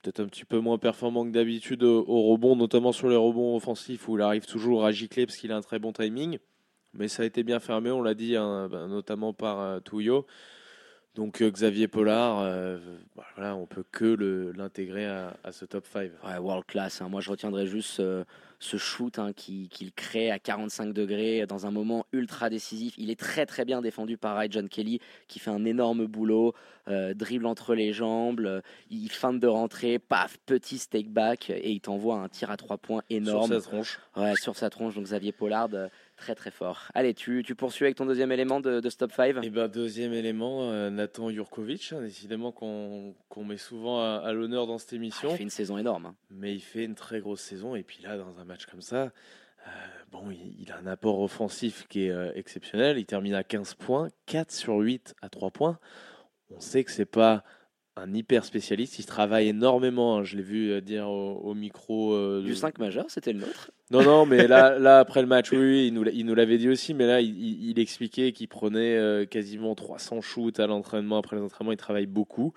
[0.02, 3.56] Peut-être un petit peu moins performant que d'habitude au, au rebond, notamment sur les rebonds
[3.56, 6.38] offensifs où il arrive toujours à gicler parce qu'il a un très bon timing.
[6.94, 10.26] Mais ça a été bien fermé, on l'a dit, hein, ben, notamment par euh, Touillot.
[11.18, 12.78] Donc euh, Xavier Pollard, euh,
[13.16, 16.12] bah, voilà, on peut que l'intégrer à, à ce top 5.
[16.24, 17.02] Ouais, world class.
[17.02, 17.10] hein.
[17.10, 18.24] Moi, je retiendrai juste euh,
[18.60, 22.94] ce shoot hein, qui- qu'il crée à 45 degrés dans un moment ultra décisif.
[23.00, 26.54] Il est très très bien défendu par Ray John Kelly qui fait un énorme boulot,
[26.88, 31.72] euh, dribble entre les jambes, euh, il feinte de rentrer, paf, petit stake back et
[31.72, 33.52] il t'envoie un tir à trois points énorme.
[33.54, 34.00] Sur sa tronche.
[34.16, 34.94] Ouais, sur sa tronche.
[34.94, 35.70] Donc Xavier Pollard,
[36.18, 36.90] très très fort.
[36.94, 39.68] Allez, tu, tu poursuis avec ton deuxième élément de, de ce top 5 Et ben
[39.70, 44.78] deuxième élément, euh, Nathan Jurkovic, hein, décidément qu'on qu'on met souvent à, à l'honneur dans
[44.78, 46.08] cette émission, Il fait une saison énorme.
[46.08, 46.16] hein.
[46.30, 49.04] mais il fait une très grosse saison et puis là dans un match comme ça,
[49.04, 49.70] euh,
[50.12, 53.76] bon il, il a un apport offensif qui est euh, exceptionnel, il termine à 15
[53.76, 55.80] points, 4 sur 8 à 3 points.
[56.50, 57.44] On sait que c'est pas
[57.98, 59.00] un hyper spécialiste.
[59.00, 60.18] Il travaille énormément.
[60.18, 60.24] hein.
[60.24, 62.14] Je l'ai vu euh, dire au, au micro.
[62.14, 63.72] euh, Du 5 majeur, c'était le nôtre?
[63.92, 66.36] Non, non, mais là, là après le match, oui, oui, il nous, l'a- il nous
[66.36, 70.60] l'avait dit aussi, mais là, il, il- il expliquait qu'il prenait euh, quasiment 300 shoots
[70.60, 71.18] à l'entraînement.
[71.18, 72.54] Après les entraînements, il travaille beaucoup.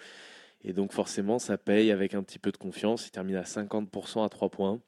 [0.63, 3.07] Et donc, forcément, ça paye avec un petit peu de confiance.
[3.07, 4.81] Il termine à 50% à 3 points.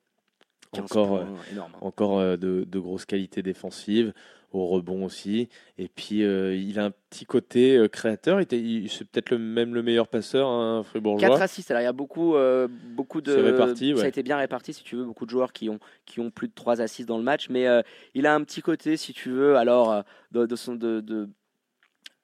[0.72, 1.72] 15 Encore, euh, énorme.
[1.80, 4.12] encore euh, de, de grosses qualités défensives,
[4.52, 5.48] au rebond aussi.
[5.78, 8.40] Et puis, euh, il a un petit côté euh, créateur.
[8.40, 11.28] Il il- C'est peut-être le, même le meilleur passeur, hein, fribourgeois.
[11.30, 13.32] 4 assists, alors il y a beaucoup, euh, beaucoup de.
[13.34, 16.20] Réparti, Ça a été bien réparti, si tu veux, beaucoup de joueurs qui ont, qui
[16.20, 17.66] ont plus de 3 assists dans le match, mais
[18.14, 20.74] il a un petit côté, si tu veux, alors, de, de son.
[20.74, 21.28] De, de-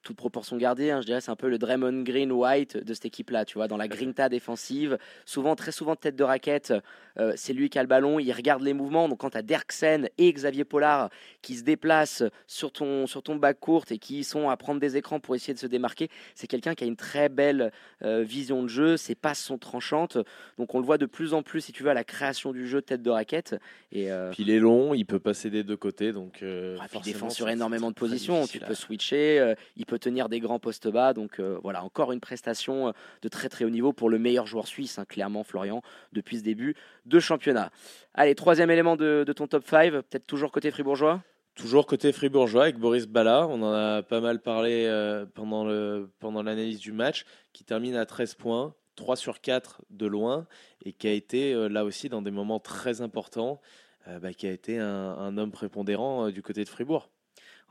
[0.01, 3.05] toute proportion gardée, hein, je dirais, c'est un peu le Draymond Green White de cette
[3.05, 6.73] équipe-là, tu vois, dans la grinta défensive, souvent, très souvent tête de raquette,
[7.17, 9.41] euh, c'est lui qui a le ballon, il regarde les mouvements, donc quand tu as
[9.41, 11.09] Derksen et Xavier Pollard
[11.41, 14.95] qui se déplacent sur ton, sur ton bac courte et qui sont à prendre des
[14.95, 17.71] écrans pour essayer de se démarquer, c'est quelqu'un qui a une très belle
[18.03, 20.17] euh, vision de jeu, ses passes sont tranchantes,
[20.57, 22.67] donc on le voit de plus en plus, si tu veux, à la création du
[22.67, 23.55] jeu tête de raquette.
[23.91, 26.13] Et, euh, Puis il est long, il peut passer des deux côtés.
[26.13, 29.99] Donc, ah, puis il défend sur énormément de positions, tu peux à- switcher, il peut
[29.99, 32.91] tenir des grands postes bas, donc euh, voilà, encore une prestation euh,
[33.23, 35.81] de très très haut niveau pour le meilleur joueur suisse, hein, clairement Florian,
[36.13, 36.75] depuis ce début
[37.05, 37.71] de championnat.
[38.13, 41.23] Allez, troisième élément de, ton top 5, peut-être toujours côté fribourgeois?
[41.55, 46.79] Toujours côté fribourgeois avec Boris Bala, on en a pas mal parlé euh, pendant l'analyse
[46.79, 50.45] du match, qui termine à 13 points, 3 sur 4 de loin,
[50.85, 53.59] et qui a été là aussi dans des moments très importants,
[54.21, 57.09] bah, qui a été un, homme prépondérant du côté de Fribourg.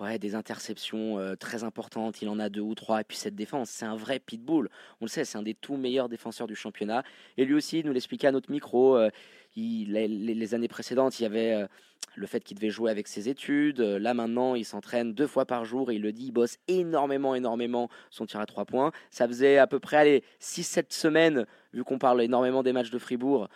[0.01, 3.35] Ouais, des interceptions euh, très importantes, il en a deux ou trois, et puis cette
[3.35, 4.69] défense, c'est un vrai pitbull.
[5.01, 7.03] On le sait, c'est un des tout meilleurs défenseurs du championnat.
[7.37, 9.11] Et lui aussi, il nous l'expliquait à notre micro, euh,
[9.57, 11.67] les, années précédentes, il y avait euh,
[12.15, 13.81] le fait qu'il devait jouer avec ses études.
[13.81, 17.35] Là maintenant, il s'entraîne deux fois par jour, et il le dit, il bosse énormément,
[17.35, 18.93] énormément son tir à trois points.
[19.11, 22.99] Ça faisait à peu près allez, 6-7 semaines, vu qu'on parle énormément des matchs de
[22.99, 23.49] Fribourg,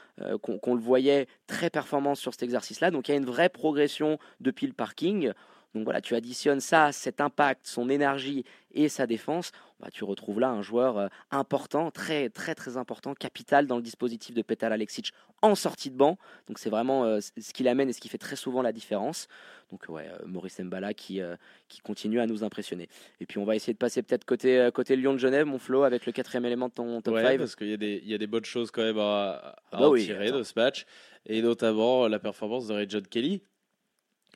[0.42, 2.90] qu'on qu'on le voyait très performant sur cet exercice-là.
[2.90, 5.32] Donc il y a une vraie progression depuis le parking.
[5.74, 10.38] Donc voilà, tu additionnes ça, cet impact, son énergie et sa défense, bah, tu retrouves
[10.38, 14.72] là un joueur euh, important, très très très important, capital dans le dispositif de Petal
[14.72, 16.18] Alexic en sortie de banc.
[16.46, 19.28] Donc c'est vraiment euh, ce qu'il amène et ce qui fait très souvent la différence.
[19.70, 21.36] Donc ouais, euh, Maurice Mbala qui, euh,
[21.68, 22.88] qui continue à nous impressionner.
[23.20, 25.84] Et puis on va essayer de passer peut-être côté, côté Lyon de Genève, mon Flo,
[25.84, 27.38] avec le quatrième élément de ton top Ouais, 5.
[27.38, 29.78] parce qu'il y, a des- y a des bonnes choses quand même à, à Ah
[29.80, 30.38] bah en oui, tirer attends.
[30.38, 30.84] de ce match,
[31.24, 33.42] et notamment la performance de Ray John Kelly,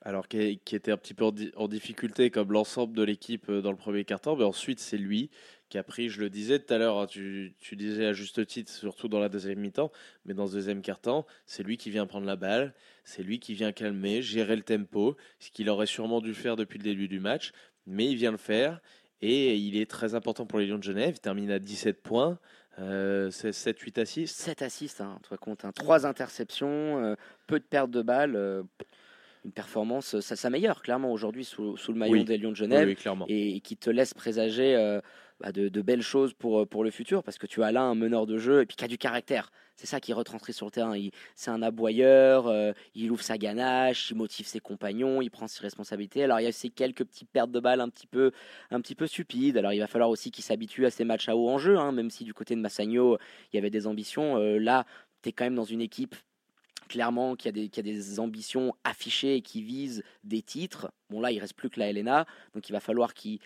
[0.07, 3.61] alors qui, était un petit peu en, di- en difficulté comme l'ensemble de l'équipe euh,
[3.61, 5.31] dans le premier quart-temps, mais ensuite c'est lui
[5.69, 8.47] qui a pris, je le disais tout à l'heure, hein, tu, tu disais à juste
[8.47, 9.91] titre, surtout dans la deuxième mi-temps,
[10.25, 13.55] mais dans ce deuxième quart-temps, c'est lui qui vient prendre la balle, c'est lui qui
[13.55, 17.19] vient calmer, gérer le tempo, ce qu'il aurait sûrement dû faire depuis le début du
[17.19, 17.51] match,
[17.89, 18.81] mais il vient le faire.
[19.23, 21.15] Et il est très important pour les Lions de Genève.
[21.17, 22.39] Il termine à 17 points,
[22.79, 24.37] euh, 7-8 assists.
[24.39, 27.15] 7 assists, toi compte, hein, 3 interceptions, euh,
[27.47, 28.37] peu de pertes de balles.
[28.37, 28.63] euh,
[29.47, 32.25] une performance, ça, ça meilleure clairement aujourd'hui sous, sous le maillot Oui.
[32.25, 32.89] des Lions de Genève.
[32.89, 32.97] oui,
[33.29, 35.01] et qui te laisse présager euh,
[35.41, 37.83] bah, de, de belles choses pour, euh, pour le futur parce que tu as là
[37.83, 39.51] un meneur de jeu et puis qui a du caractère.
[39.77, 40.95] C'est ça qui retranscrit sur le terrain.
[41.35, 45.61] C'est un aboyeur, euh, il ouvre sa ganache, il motive ses compagnons, il prend ses
[45.63, 46.25] responsabilités.
[46.25, 48.33] Alors il y a aussi quelques petites pertes de balles un petit peu,
[48.71, 49.59] un petit peu stupides.
[49.59, 52.11] Alors il va falloir aussi qu'il s'habitue à ces matchs à haut enjeu, hein, même
[52.11, 53.19] si du côté de Massagno,
[53.53, 54.39] il y avait des ambitions.
[54.39, 54.87] Euh, là,
[55.23, 56.17] tu es quand même dans une équipe
[56.87, 60.91] clairement qui a, des, qui a des ambitions affichées et qui vise des titres.
[61.11, 63.39] Bon là, il reste plus que la LNA, donc il va falloir qu'il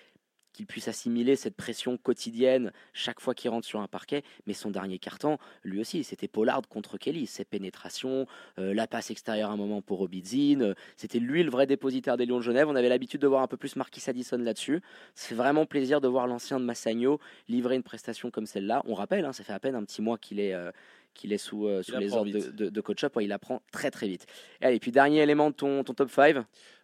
[0.52, 4.22] qu'il puisse assimiler cette pression quotidienne chaque fois qu'il rentre sur un parquet.
[4.46, 7.26] Mais son dernier carton, lui aussi, c'était Pollard contre Kelly.
[7.26, 8.26] Ses pénétrations,
[8.58, 10.60] euh, la passe extérieure à un moment pour Robidzin.
[10.60, 12.68] euh, c'était lui le vrai dépositaire des Lions de Genève.
[12.68, 14.80] On avait l'habitude de voir un peu plus Marquis Addison là-dessus.
[15.14, 18.82] C'est vraiment plaisir de voir l'ancien de Massagno livrer une prestation comme celle-là.
[18.86, 20.52] On rappelle, hein, ça fait à peine un petit mois qu'il est...
[20.54, 20.72] euh,
[21.14, 23.62] qu'il est sous, euh, sous les ordres de, de, de coach up, Ouais, il apprend
[23.72, 24.26] très très vite.
[24.60, 26.36] Et allez, puis dernier élément de ton, ton top 5,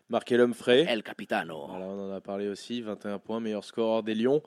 [0.08, 0.84] Marqué l'homme frais.
[0.88, 1.66] El Capitano.
[1.66, 2.80] Voilà, on en a parlé aussi.
[2.80, 4.40] 21 points, meilleur scoreur des Lions.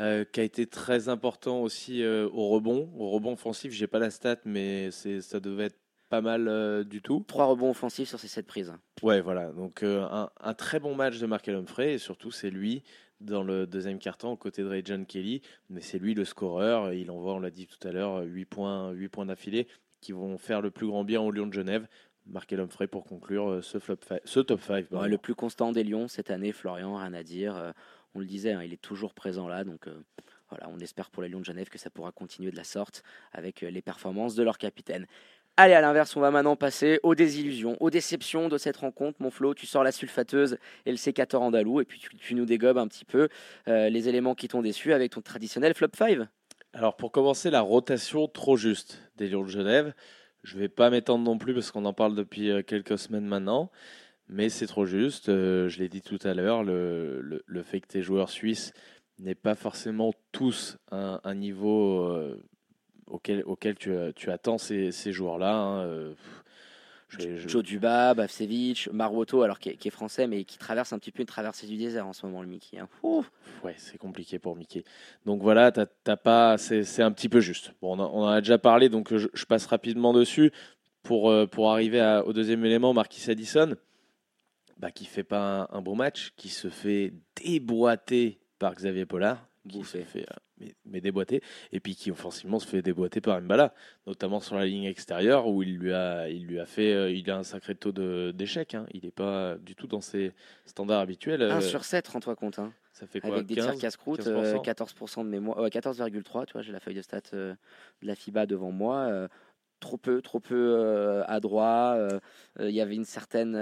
[0.00, 2.90] euh, qui a été très important aussi euh, au rebond.
[2.96, 5.78] Au rebond offensif, j'ai pas la stat, mais ça devait être
[6.08, 7.24] pas mal euh, du tout.
[7.28, 8.72] Trois rebonds offensifs sur ces sept prises.
[9.02, 9.52] Ouais, voilà.
[9.52, 12.82] Donc euh, un, un très bon match de Markel Humphrey et surtout c'est lui
[13.20, 15.42] dans le deuxième quart-temps aux côtés de Ray John Kelly.
[15.70, 16.92] Mais c'est lui le scoreur.
[16.92, 19.66] Il envoie, on l'a dit tout à l'heure, 8 points, 8 points d'affilée
[20.00, 21.86] qui vont faire le plus grand bien au Lyon de Genève.
[22.26, 24.90] Markel Humphrey pour conclure euh, ce, flop ce top 5.
[24.90, 27.56] Ouais, le plus constant des Lions cette année, Florian, rien à dire.
[27.56, 27.72] Euh,
[28.14, 29.64] on le disait, hein, il est toujours présent là.
[29.64, 30.02] Donc euh,
[30.50, 33.02] voilà, on espère pour les Lions de Genève que ça pourra continuer de la sorte
[33.32, 35.06] avec les performances de leur capitaine.
[35.60, 39.20] Allez, à l'inverse, on va maintenant passer aux désillusions, aux déceptions de cette rencontre.
[39.20, 42.78] Mon Flo, tu sors la sulfateuse et le sécateur andalou, et puis tu, nous dégobes
[42.78, 43.28] un petit peu
[43.66, 46.28] euh, les éléments qui t'ont déçu avec ton traditionnel flop 5.
[46.74, 49.94] Alors pour commencer, la rotation trop juste des Lions de Genève.
[50.44, 53.72] Je vais pas m'étendre non plus parce qu'on en parle depuis euh, quelques semaines maintenant,
[54.28, 55.28] mais c'est trop juste.
[55.28, 58.72] Euh, je l'ai dit tout à l'heure, le, fait que tes joueurs suisses
[59.18, 62.08] n'aient pas forcément tous un, niveau
[63.10, 65.54] auquel, auquel tu, tu attends ces, ces joueurs-là.
[65.54, 66.44] hein, euh, pff,
[67.20, 70.92] je- je- Joe Duba, Bavcevic, Maroto, alors qui est, qui est français, mais qui traverse
[70.92, 72.78] un petit peu une traversée du désert en ce moment, le Mickey.
[72.78, 72.88] hein.
[73.64, 74.84] Ouais, c'est compliqué pour Mickey.
[75.24, 77.72] Donc voilà, t'as t'as pas, c'est c'est un petit peu juste.
[77.80, 80.52] Bon, on, en- on en a déjà parlé, donc je, je passe rapidement dessus
[81.02, 83.74] pour, euh, pour arriver à- au deuxième élément, Marquis Addison,
[84.76, 89.44] bah, qui fait pas un, un bon match, qui se fait déboîter par Xavier Pollard,
[89.68, 90.00] qui Bouffé.
[90.02, 91.42] se fait euh, mais, mais déboîter,
[91.72, 93.74] et puis qui offensivement se fait déboîter par Mbala,
[94.06, 97.30] notamment sur la ligne extérieure où il lui a, il lui a fait, euh, il
[97.30, 97.92] a un sacré taux
[98.32, 98.74] d'échec.
[98.74, 98.86] hein.
[98.92, 100.32] Il n'est pas du tout dans ses
[100.66, 101.42] standards habituels.
[101.42, 102.58] 1 Euh, sur 7, rends-toi compte.
[102.58, 102.72] hein.
[102.92, 104.28] ça fait quoi Avec des tirs 15, casse-croûte, 15%?
[104.28, 107.54] euh, 14% de mémoire, ouais, 14,3, tu vois, j'ai la feuille de stats euh,
[108.02, 109.06] de la FIBA devant moi.
[109.06, 109.28] euh,
[109.80, 111.96] trop peu, trop peu adroit.
[112.58, 113.54] Il y avait une certaine,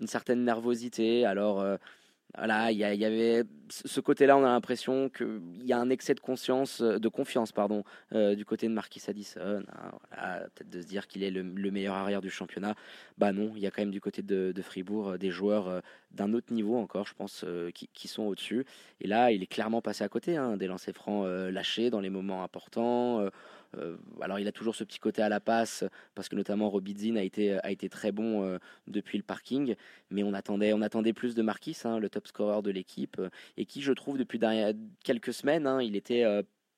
[0.00, 1.24] une certaine nervosité.
[1.24, 1.64] Alors,
[2.36, 6.20] voilà, il y, avait ce côté-là, on a l'impression qu'il y a un excès de
[6.20, 7.82] conscience, euh, de confiance, pardon,
[8.14, 9.40] euh, du côté de Marquis Addison.
[9.40, 12.74] hein, voilà, peut-être de se dire qu'il est le, le meilleur arrière du championnat.
[13.16, 16.34] Bah non, il y a quand même du côté de, Fribourg euh, des joueurs d'un
[16.34, 17.44] autre niveau encore, je pense,
[17.74, 18.64] qui, sont au-dessus.
[19.00, 22.10] Et là, il est clairement passé à côté, hein, des lancers francs lâchés dans les
[22.10, 23.28] moments importants.
[23.78, 25.84] Euh, alors, il a toujours ce petit côté à la passe,
[26.14, 29.74] parce que notamment Robidzin a été, a été très bon euh, depuis le parking.
[30.10, 33.28] Mais on attendait, on attendait plus de Marquis, hein, le top scorer de l'équipe, euh,
[33.56, 34.40] et qui, je trouve, depuis
[35.04, 36.24] quelques semaines, hein, il était.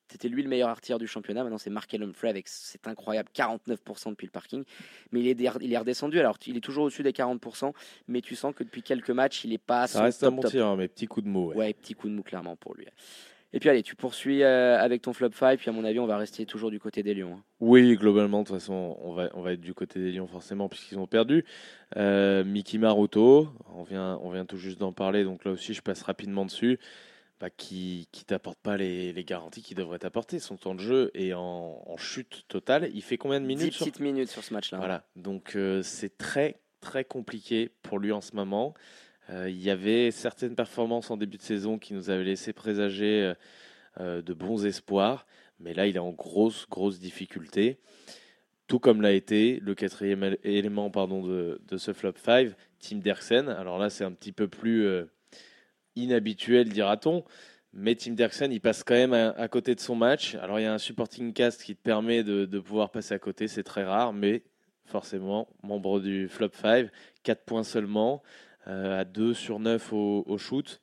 [0.09, 1.43] c'était lui le meilleur artilleur du championnat.
[1.43, 4.63] Maintenant, c'est Markel Humphrey avec c'est incroyable 49% depuis le parking.
[5.11, 6.19] Mais il est, il est redescendu.
[6.19, 7.73] Alors, il est toujours au-dessus des 40%,
[8.07, 10.35] mais tu sens que depuis quelques matchs, il est pas à Ça reste top, un
[10.35, 10.51] bon top.
[10.51, 11.49] tir, hein, mais petit coup de mot.
[11.49, 11.55] ouais.
[11.55, 12.87] Ouais, petit coup de mou clairement pour lui.
[13.51, 16.05] Et puis allez, tu poursuis euh, avec ton flop 5, puis à mon avis, on
[16.05, 17.33] va rester toujours du côté des Lions.
[17.33, 17.43] hein.
[17.59, 20.69] Oui, globalement, de toute façon, on va, on va être du côté des Lions forcément,
[20.69, 21.45] puisqu'ils ont perdu.
[21.97, 25.81] Euh, Mickey Maroto, on vient, on vient tout juste d'en parler, donc là aussi, je
[25.81, 26.79] passe rapidement dessus.
[27.39, 30.39] Bah, qui qui t'apporte pas les, les garanties qu'il devrait t'apporter.
[30.39, 32.89] Son temps de jeu est en, en chute totale.
[32.93, 34.77] Il fait combien de 10 minutes sur- petites minutes sur ce match-là.
[34.77, 38.73] Voilà, donc euh, c'est très très compliqué pour lui en ce moment.
[39.29, 43.23] Euh, il y avait certaines performances en début de saison qui nous avaient laissé présager
[43.23, 43.33] euh,
[43.99, 45.25] euh, de bons espoirs,
[45.59, 47.79] mais là il est en grosse grosse difficulté.
[48.67, 53.49] Tout comme l'a été le quatrième él- élément pardon, de, ce flop 5, Tim Derksen.
[53.49, 54.87] Alors là c'est un petit peu plus
[55.95, 57.23] inhabituel dira-t-on,
[57.73, 60.35] mais Tim Derksen, il passe quand même à, côté de son match.
[60.35, 63.19] Alors il y a un supporting cast qui te permet de, de pouvoir passer à
[63.19, 64.43] côté, c'est très rare, mais
[64.85, 66.89] forcément, membre du flop 5,
[67.23, 68.21] 4 points seulement,
[68.69, 70.81] à 2 sur 9 au, au shoot,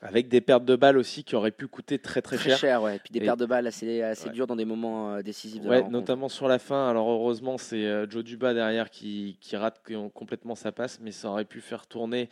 [0.00, 2.58] avec des pertes de balles aussi qui auraient pu coûter très très, Très cher.
[2.58, 2.96] cher, ouais.
[2.96, 4.32] Et puis des Et- pertes de balles assez, assez Ouais.
[4.32, 5.92] dures dans des moments euh, décisifs de la Ouais, rencontre.
[5.92, 6.88] notamment sur la fin.
[6.88, 11.10] Alors heureusement, c'est euh, Joe Duba derrière qui, qui rate com- complètement sa passe, mais
[11.10, 12.28] ça aurait pu faire tourner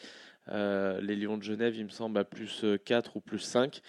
[0.48, 3.80] euh, les Lions de Genève, il me semble, à plus 4 ou plus 5.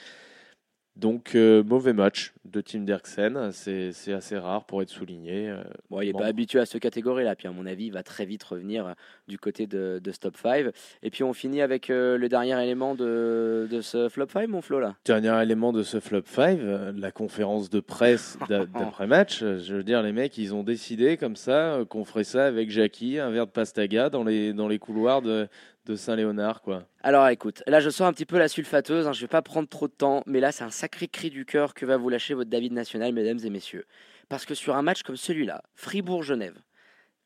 [1.00, 5.50] Donc euh, mauvais match de Tim Derksen, c'est assez rare pour être souligné.
[5.50, 6.20] euh, Bon, il n'est Bon.
[6.20, 7.36] pas habitué à cette catégorie-là.
[7.36, 8.92] Puis, à mon avis, il va très vite revenir euh,
[9.28, 10.68] du côté de, de ce top 5.
[11.04, 14.62] Et puis, on finit avec euh, le dernier élément de, de ce flop 5, mon
[14.62, 14.96] Flo, là.
[15.06, 19.40] Dernier élément de ce flop 5, euh, la conférence de presse d'a- d'après-match.
[19.42, 23.20] Je veux dire, les mecs, ils ont décidé comme ça qu'on ferait ça avec Jackie,
[23.20, 25.50] un verre de pastaga dans les, dans les couloirs de,
[25.88, 26.62] de Saint-Léonard.
[26.62, 26.88] quoi.
[27.04, 29.08] Alors, écoute, là, je sors un petit peu la sulfateuse.
[29.08, 30.24] hein, je vais pas prendre trop de temps.
[30.26, 33.14] Mais là, c'est un sacré cri du cœur que va vous lâcher votre David National,
[33.14, 33.86] mesdames et messieurs.
[34.30, 36.56] Parce que sur un match comme celui-là, Fribourg-Genève,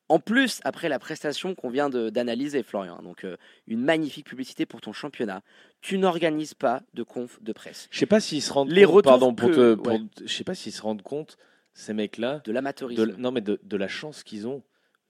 [0.08, 4.80] en plus, après la prestation qu'on vient d'analyser, Florian, donc euh, une magnifique publicité pour
[4.80, 5.42] ton championnat,
[5.80, 7.88] tu n'organises pas de conf de presse.
[7.90, 10.00] Je sais pas s'ils se rendent Les compte, pardon, pour que- te- pour- ouais.
[10.24, 11.38] je sais pas s'ils se rendent compte,
[11.72, 13.14] ces mecs-là, De de, l'amateurisme.
[13.18, 14.62] non mais de, de la chance qu'ils ont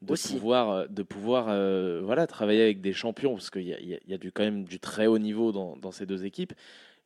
[0.03, 0.35] de Aussi.
[0.35, 3.89] pouvoir, euh, de pouvoir euh, voilà, travailler avec des champions, parce qu'il y a, il
[3.89, 6.07] y a- il y a du, quand même du très haut niveau dans, dans ces
[6.07, 6.53] deux équipes.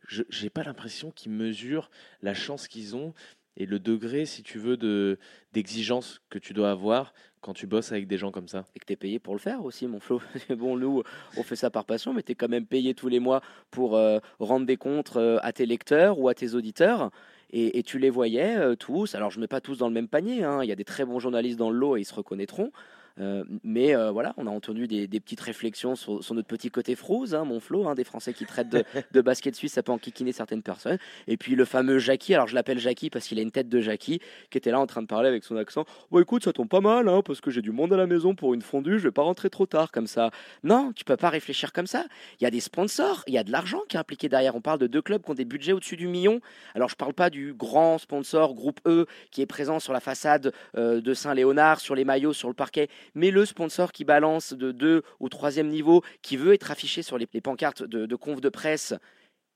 [0.09, 1.91] Je n'ai pas l'impression qu'ils mesurent
[2.23, 3.13] la chance qu'ils ont
[3.57, 5.19] et le degré, si tu veux, de
[5.53, 8.65] d'exigence que tu dois avoir quand tu bosses avec des gens comme ça.
[8.75, 10.21] et que tu es payé pour le faire aussi, mon Flo.
[10.51, 11.03] bon, nous,
[11.37, 13.97] on fait ça par passion, mais tu es quand même payé tous les mois pour
[13.97, 17.11] euh, rendre des comptes euh, à tes lecteurs ou à tes auditeurs.
[17.51, 19.15] Et, tu les voyais euh, tous.
[19.15, 20.43] Alors, je ne mets pas tous dans le même panier.
[20.43, 20.63] hein.
[20.63, 22.73] Il y a des très bons journalistes dans le lot et ils se reconnaîtront.
[23.19, 26.71] Euh, mais euh, voilà, on a entendu des, des petites réflexions sur, sur notre petit
[26.71, 29.83] côté frouze, hein, mon Flo, hein, des Français qui traitent de, de basket suisse, ça
[29.83, 30.99] peut enquiquiner certaines personnes.
[31.27, 33.81] Et puis le fameux Jackie, alors je l'appelle Jackie parce qu'il a une tête de
[33.81, 35.85] Jackie, qui était là en train de parler avec son accent.
[36.11, 38.35] Bon, écoute, ça tombe pas mal, hein, parce que j'ai du monde à la maison
[38.35, 40.31] pour une fondue, je vais pas rentrer trop tard comme ça.
[40.63, 42.05] Non, tu peux pas réfléchir comme ça.
[42.41, 44.55] Il y a des sponsors, il y a de l'argent qui est impliqué derrière.
[44.57, 46.41] On parle de deux clubs qui ont des budgets au-dessus du million.
[46.75, 50.53] Alors je parle pas du grand sponsor groupe E qui est présent sur la façade
[50.77, 54.73] euh, de Saint-Léonard, sur les maillots, sur le parquet, mais le sponsor qui balance de
[54.73, 58.41] deux au troisième niveau, qui veut être affiché sur les, les pancartes de, de conf
[58.41, 58.95] de presse.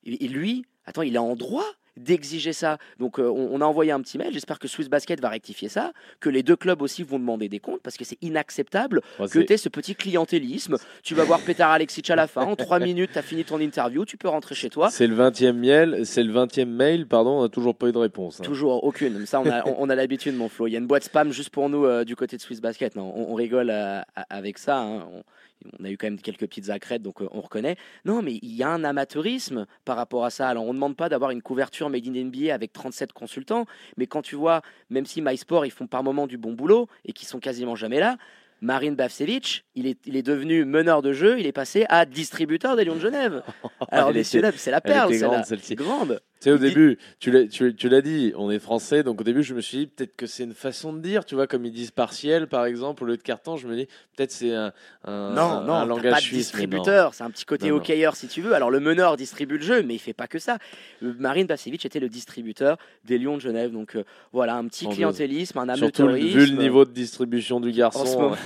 [0.05, 1.67] Et, et lui, attends, il est en droit?
[2.03, 2.79] D'exiger ça.
[2.99, 5.69] Donc euh, on, on a envoyé un petit mail, j'espère que Swiss Basket va rectifier
[5.69, 9.39] ça, que les deux clubs aussi vont demander des comptes, parce que c'est inacceptable que
[9.41, 10.77] tu aies ce petit clientélisme.
[11.03, 13.61] Tu vas voir Petar Alexic à la fin, en trois minutes, tu as fini ton
[13.61, 14.91] interview, tu peux rentrer chez toi.
[14.91, 17.99] C'est le 20e miel, c'est le 20e mail, pardon, on n'a toujours pas eu de
[17.99, 18.41] réponse.
[18.41, 18.45] hein.
[18.45, 19.25] Toujours aucune.
[19.27, 20.67] Ça, on a, on, on a l'habitude, mon Flo.
[20.67, 22.97] Il y a une boîte spam juste pour nous euh, du côté de Swiss Basket.
[22.97, 24.79] Non, on, rigole euh, avec ça.
[24.79, 25.07] hein.
[25.79, 27.77] On, a eu quand même quelques petites accrètes, donc euh, on reconnaît.
[28.05, 30.49] Non, mais il y a un amateurisme par rapport à ça.
[30.49, 34.07] Alors, on ne demande pas d'avoir une couverture made in NBA avec 37 consultants, mais
[34.07, 37.27] quand tu vois, même si MySport, ils font par moment du bon boulot et qui
[37.27, 38.17] sont quasiment jamais là,
[38.61, 42.77] Marine Bavcevic, il est, il est devenu meneur de jeu, il est passé à distributeur
[42.77, 43.43] des Lions de Genève.
[43.91, 47.47] Alors, messieurs, c'est la perle, c'est grande, Tu sais, au Il dit- début, tu l'as,
[47.47, 50.17] tu, tu l'as dit, on est français, donc au début, je me suis dit peut-être
[50.17, 53.07] que c'est une façon de dire, tu vois, comme ils disent partiel, par exemple, au
[53.07, 54.73] lieu de carton, je me dis peut-être c'est un,
[55.05, 56.39] un, Non, un- non, un langage pas de suisse.
[56.39, 58.55] distributeur, c'est un petit côté Non, hockeyeur si tu veux.
[58.55, 60.57] Alors le meneur distribue le jeu, mais il fait pas que ça.
[61.03, 64.89] Euh, Marine Bacevic était le distributeur des Lions de Genève, donc euh, voilà un petit
[64.89, 66.39] clientélisme, un Surtout amateurisme.
[66.39, 68.01] vu le niveau de distribution du garçon.
[68.01, 68.37] En ce moment.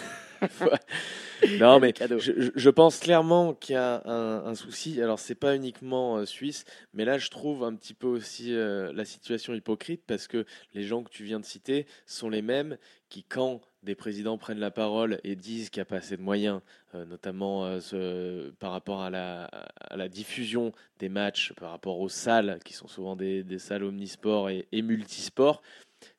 [1.51, 5.01] non, mais je, je- je pense clairement qu'il y a un, un souci.
[5.01, 8.93] Alors, c'est pas uniquement euh, suisse, mais là, je trouve un petit peu aussi euh,
[8.93, 12.77] la situation hypocrite parce que les gens que tu viens de citer sont les mêmes
[13.09, 16.23] qui, quand des présidents prennent la parole et disent qu'il n'y a pas assez de
[16.23, 16.61] moyens,
[16.95, 22.01] euh, notamment euh, ce- par rapport à la, à la diffusion des matchs, par rapport
[22.01, 25.63] aux salles, qui sont souvent des, des salles omnisports et, et multisports,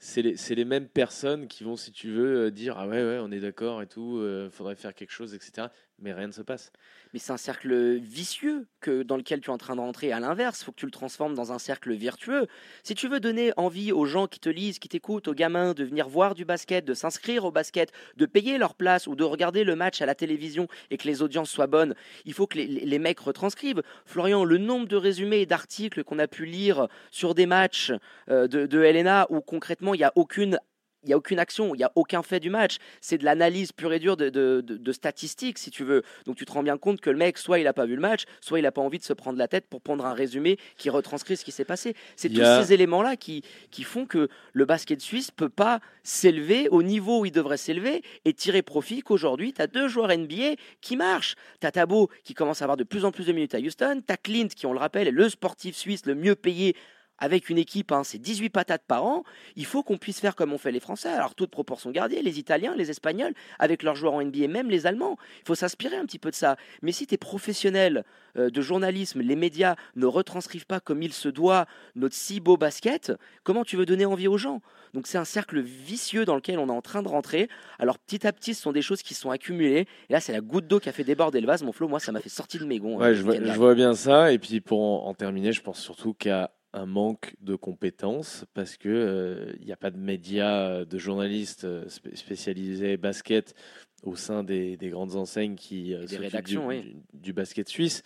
[0.05, 3.19] c'est les, les mêmes personnes qui vont, si tu veux, euh, dire Ah ouais, ouais,
[3.21, 5.67] on est d'accord et tout, il faudrait faire quelque chose, etc.
[5.99, 6.71] Mais rien ne se passe.
[7.13, 10.11] Mais c'est un cercle vicieux que, dans lequel tu es en train de rentrer.
[10.11, 12.47] À l'inverse, faut que tu le transformes dans un cercle vertueux.
[12.83, 15.85] Si tu veux donner envie aux gens qui te lisent, qui t'écoutent, aux gamins de
[15.85, 19.63] venir voir du basket, de s'inscrire au basket, de payer leur place ou de regarder
[19.63, 22.67] le match à la télévision et que les audiences soient bonnes, il faut que les,
[22.67, 23.81] les mecs retranscrivent.
[24.05, 27.93] Florian, le nombre de résumés et d'articles qu'on a pu lire sur des matchs
[28.29, 30.59] euh, de, de LNA où concrètement il n'y a aucune
[31.03, 32.77] il n'y a aucune action, il n'y a aucun fait du match.
[32.99, 36.01] C'est de l'analyse pure et dure de, de- de- de statistiques, si tu veux.
[36.25, 38.01] Donc tu te rends bien compte que le mec, soit il n'a pas vu le
[38.01, 40.57] match, soit il n'a pas envie de se prendre la tête pour prendre un résumé
[40.77, 41.93] qui retranscrit ce qui s'est passé.
[42.15, 46.81] C'est tous ces éléments-là qui, qui font que le basket suisse peut pas s'élever au
[46.81, 50.95] niveau où il devrait s'élever et tirer profit qu'aujourd'hui, tu as deux joueurs NBA qui
[50.95, 51.35] marchent.
[51.61, 54.01] Tu as Tabo qui commence à avoir de plus en plus de minutes à Houston,
[54.07, 56.75] tu as Clint qui, on le rappelle, est le sportif suisse le mieux payé
[57.17, 59.23] avec une équipe, hein, c'est 18 patates par an,
[59.55, 62.39] il faut qu'on puisse faire comme on fait les Français, alors toute proportion gardée, les
[62.39, 65.17] Italiens, les Espagnols, avec leurs joueurs en NBA, même les Allemands.
[65.41, 66.57] Il faut s'inspirer un petit peu de ça.
[66.81, 68.03] Mais si tu es professionnel
[68.37, 72.57] euh, de journalisme, les médias ne retranscrivent pas comme il se doit notre si beau
[72.57, 74.61] basket, comment tu veux donner envie aux gens?
[74.93, 77.49] Donc c'est un cercle vicieux dans lequel on est en train de rentrer.
[77.79, 79.87] Alors petit à petit, ce sont des choses qui sont accumulées.
[80.09, 81.63] Et là, c'est la goutte d'eau qui a fait déborder le vase.
[81.63, 83.01] Mon flot, moi, ça m'a fait sortir de mes gonds.
[83.01, 84.31] euh, Ouais, je, vois, je bien ça.
[84.31, 88.89] Et puis pour en, terminer, je pense surtout a un manque de compétences parce que
[88.89, 93.55] euh, il n'y a pas de médias, euh, de journalistes euh, spé- spécialisés basket
[94.03, 96.81] au sein des, des grandes enseignes qui euh, des rédactions, du, oui.
[97.13, 98.03] du- du basket suisse.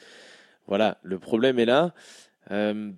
[0.68, 1.94] Voilà, le problème est là.
[2.52, 2.92] Euh,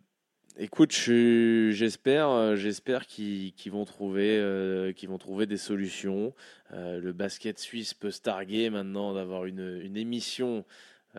[0.58, 6.34] écoute, je- j'espère, j'espère qu'ils vont trouver, qu'ils vont trouver des solutions.
[6.74, 10.66] Le basket suisse peut se targuer maintenant d'avoir une, une émission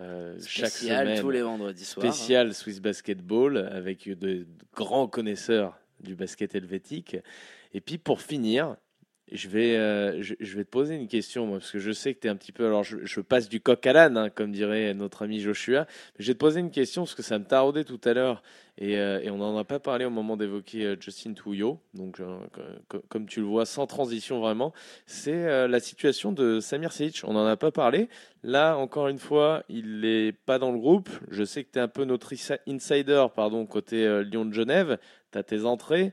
[0.00, 2.06] euh, chaque Spécial semaine tous les vendredis soirs.
[2.06, 2.12] hein.
[2.12, 7.16] spécial Swiss Basketball avec de, de grands connaisseurs du basket helvétique.
[7.74, 8.76] Et puis pour finir,
[9.34, 12.26] je vais, euh, je, vais te poser une question, parce que je sais que tu
[12.26, 12.66] es un petit peu.
[12.66, 15.86] Alors, je, passe du coq à l'âne, hein, comme dirait notre ami Joshua.
[16.18, 18.42] Mais je vais te poser une question, parce que ça me taraudait tout à l'heure,
[18.78, 21.80] et, euh, on n'en a pas parlé au moment d'évoquer euh, Justin Touillot.
[21.94, 24.72] Donc, co- co- comme tu le vois, sans transition vraiment,
[25.06, 27.22] c'est la situation de Samir Seic.
[27.24, 28.08] On n'en a pas parlé.
[28.42, 31.08] Là, encore une fois, il n'est pas dans le groupe.
[31.30, 32.32] Je sais que tu es un peu notre
[32.66, 34.98] insider pardon, côté Lyon de Genève.
[35.32, 36.12] Tu as tes entrées.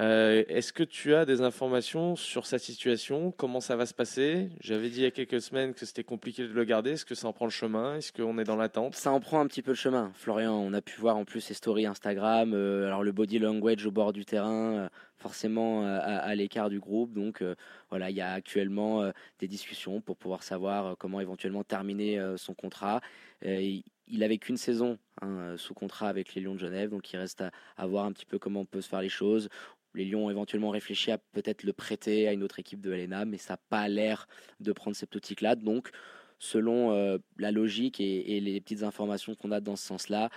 [0.00, 3.32] Euh, Est-ce que tu as des informations sur sa situation?
[3.32, 4.48] Comment ça va se passer?
[4.60, 6.92] J'avais dit il y a quelques semaines que c'était compliqué de le garder.
[6.92, 7.96] Est-ce que ça en prend le chemin?
[7.96, 8.94] Est-ce qu'on est dans l'attente?
[8.94, 10.12] Ça en prend un petit peu le chemin.
[10.14, 13.86] Florian, on a pu voir en plus ses stories Instagram, euh, alors le body language
[13.86, 17.12] au bord du terrain, euh, forcément euh, à, l'écart du groupe.
[17.12, 17.54] Donc euh,
[17.90, 22.54] voilà, il y a actuellement euh, des discussions pour pouvoir savoir comment éventuellement terminer son
[22.54, 23.00] contrat.
[23.42, 27.44] Il, avait qu'une saison hein, sous contrat avec les Lions de Genève, donc il reste
[27.76, 29.48] à, voir un petit peu comment on peut se faire les choses.
[29.94, 33.24] Les Lions ont éventuellement réfléchi à peut-être le prêter à une autre équipe de LNA,
[33.24, 34.28] mais ça n'a pas l'air
[34.60, 35.56] de prendre cette optique-là.
[35.56, 35.90] Donc,
[36.38, 40.30] selon la logique et, les petites informations qu'on a dans ce sens-là,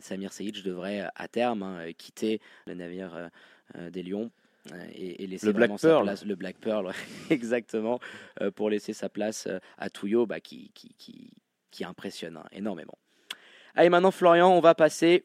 [0.00, 3.30] Samir Seyic devrait à terme hein, quitter le navire
[3.90, 4.30] des Lions
[4.72, 6.04] euh, et, et laisser Le Black vraiment sa Pearl.
[6.04, 6.92] place, le Black Pearl,
[7.30, 7.98] exactement,
[8.40, 11.32] euh, pour laisser sa place euh, à Touillot, bah, qui, qui, qui,
[11.70, 12.98] qui impressionne hein, énormément.
[13.74, 15.24] Allez, maintenant, Florian, on va passer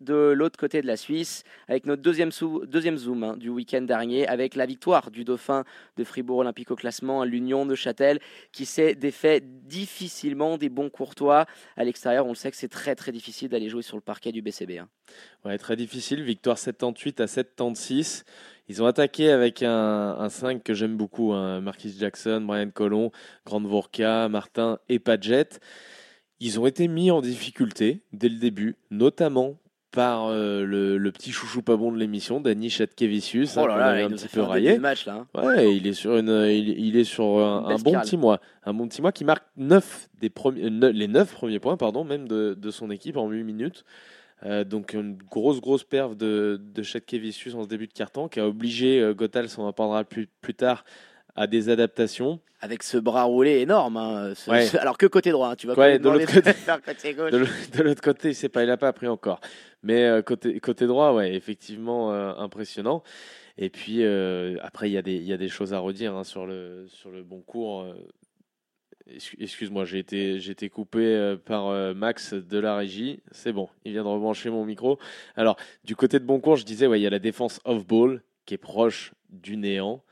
[0.00, 2.30] de l'autre côté de la Suisse avec notre deuxième,
[2.68, 5.64] deuxième zoom hein, du week-end dernier, avec la victoire du dauphin
[5.96, 8.20] de Fribourg Olympique au classement, l'Union de Châtel,
[8.52, 12.26] qui s'est défait difficilement des bons courtois à l'extérieur.
[12.26, 14.78] On le sait que c'est très très difficile d'aller jouer sur le parquet du BCB.
[14.78, 14.88] hein.
[15.44, 16.22] Ouais, très difficile.
[16.22, 18.24] Victoire 78 à 76.
[18.68, 21.32] Ils ont attaqué avec un, un 5 que j'aime beaucoup.
[21.32, 21.60] hein.
[21.60, 23.10] Marquis Jackson, Brian Colon,
[23.44, 25.58] Grande Vorka, Martin et Padgett.
[26.40, 29.56] Ils ont été mis en difficulté dès le début, notamment
[29.92, 33.76] par euh, le, le petit chouchou pas bon de l'émission, Danny Chatkevicius, hein, Oh là
[33.76, 34.74] là, avait un petit peu raillé.
[34.76, 35.26] de match là.
[35.34, 35.42] hein.
[35.44, 38.86] Ouais, il est sur une, il, il est sur un, bon petit mois, un bon
[38.86, 42.54] petit mois qui marque neuf des premiers, ne- les 9 premiers points, pardon, même de,
[42.54, 43.84] de son équipe en 8 minutes.
[44.46, 48.40] Euh, donc une grosse grosse perf de, de Chatkevicius en ce début de carton qui
[48.40, 49.14] a obligé euh,
[49.58, 50.84] on en parlera plus, plus tard,
[51.36, 52.40] à des adaptations.
[52.60, 53.96] Avec ce bras roulé énorme.
[53.96, 54.66] hein, ce- Ouais.
[54.66, 56.52] ce- alors que côté droit, hein, tu Ouais, même de l'autre côté.
[57.30, 57.46] De l'au-
[57.78, 59.40] de l'autre côté, c'est pas, il a pas appris encore.
[59.82, 63.02] Mais euh, côté, côté droit, ouais, effectivement euh, impressionnant.
[63.58, 66.14] Et puis euh, après, il y, a des- il y a des choses à redire
[66.16, 67.86] hein, sur, le, sur le bon cours.
[69.10, 73.20] Excu- Excuse-moi, j'ai été, été coupé par Max de la régie.
[73.32, 74.98] C'est bon, il vient de rebrancher mon micro.
[75.36, 78.54] Alors, du côté de Boncourt, je disais, ouais, il y a la défense off-ball qui
[78.54, 80.02] est proche du néant.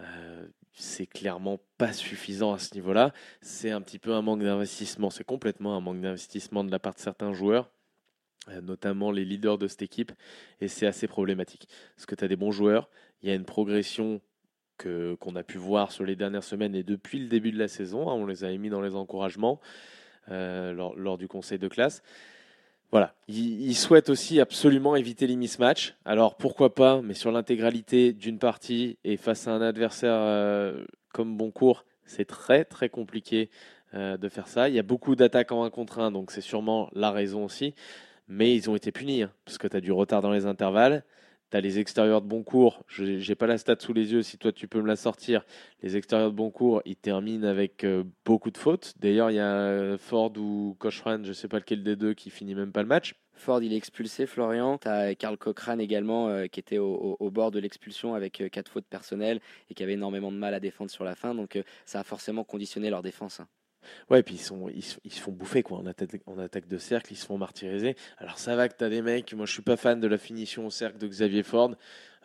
[0.00, 3.12] Euh, c'est clairement pas suffisant à ce niveau-là.
[3.40, 5.10] C'est un petit peu un manque d'investissement.
[5.10, 7.70] C'est complètement un manque d'investissement de la part de certains joueurs,
[8.48, 10.12] euh, notamment les leaders de cette équipe.
[10.60, 11.68] Et c'est assez problématique.
[11.96, 12.88] Parce que tu as des bons joueurs,
[13.22, 14.20] il y a une progression
[14.78, 17.68] que qu'on a pu voir sur les dernières semaines et depuis le début de la
[17.68, 18.08] saison.
[18.08, 19.60] hein, on les avait mis dans les encouragements
[20.30, 22.02] euh, lors, lors du conseil de classe.
[22.92, 25.96] Voilà, ils, ils souhaitent aussi absolument éviter les mismatchs.
[26.04, 31.38] Alors pourquoi pas, mais sur l'intégralité d'une partie et face à un adversaire euh, comme
[31.38, 33.48] Boncourt, c'est très très compliqué
[33.94, 34.68] euh, de faire ça.
[34.68, 37.74] Il y a beaucoup d'attaques en 1 contre 1, donc c'est sûrement la raison aussi.
[38.28, 41.02] Mais ils ont été punis, hein, parce que tu as du retard dans les intervalles.
[41.52, 42.82] Tu as les extérieurs de Boncourt.
[42.88, 45.44] Je n'ai pas la stat sous les yeux, si toi tu peux me la sortir.
[45.82, 48.94] Les extérieurs de Boncourt, ils terminent avec euh, beaucoup de fautes.
[48.98, 52.14] D'ailleurs, il y a euh, Ford ou Cochran, je ne sais pas lequel des deux,
[52.14, 53.16] qui finit même pas le match.
[53.34, 54.78] Ford, il est expulsé, Florian.
[54.78, 58.86] Tu as Karl Cochrane également, euh, qui était au, bord de l'expulsion avec quatre fautes
[58.86, 61.34] personnelles et qui avait énormément de mal à défendre sur la fin.
[61.34, 63.40] Donc, ça a forcément conditionné leur défense.
[63.40, 63.48] hein.
[64.10, 65.78] Ouais, puis ils, se- font bouffer quoi.
[65.78, 67.96] En, attaque, de cercle, ils se font martyriser.
[68.18, 70.18] Alors ça va que tu as des mecs, moi je suis pas fan de la
[70.18, 71.72] finition au cercle de Xavier Ford.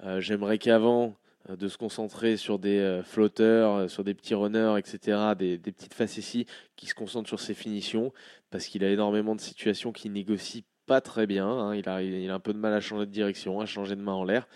[0.04, 1.16] Euh, J'aimerais qu'avant
[1.50, 5.58] euh, de se concentrer sur des euh, flotteurs, euh, sur des petits runners, etc., des,
[5.58, 6.46] des petites facéties
[6.76, 8.14] qui se concentrent sur ses finitions,
[8.52, 11.48] parce qu'il a énormément de situations qui négocient pas très bien.
[11.48, 11.76] hein.
[11.76, 11.88] Il
[12.30, 14.48] a un peu de mal à changer de direction, à changer de main en l'air.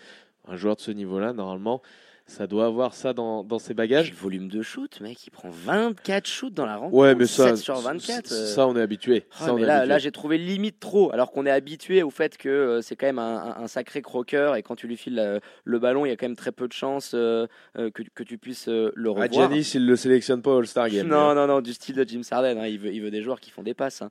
[0.48, 1.82] Un joueur de ce niveau-là, normalement,
[2.26, 4.10] ça doit avoir ça dans, dans ses bagages.
[4.10, 6.96] le volume de shoot, mec, il prend 24 shoots dans la rencontre.
[6.96, 8.26] Ouais, mais ça, 7 sur 24.
[8.26, 8.46] ça, euh.
[8.46, 9.24] ça, on est habitué.
[9.32, 9.88] Ah, Ça, on mais est là, habitué.
[9.88, 13.06] là j'ai trouvé limite trop, alors qu'on est habitué au fait que euh, c'est quand
[13.06, 16.16] même un, sacré croqueur et quand tu lui files euh, le ballon, il y a
[16.16, 19.48] quand même très peu de chances euh, que, que tu puisses euh, le Ah, revoir.
[19.50, 21.06] Giannis, il le sélectionne pas au All-Star Game.
[21.08, 22.56] Non, non, non, du style de Jim Sarden.
[22.58, 24.00] hein, il, veut, il veut des joueurs qui font des passes.
[24.02, 24.10] hein.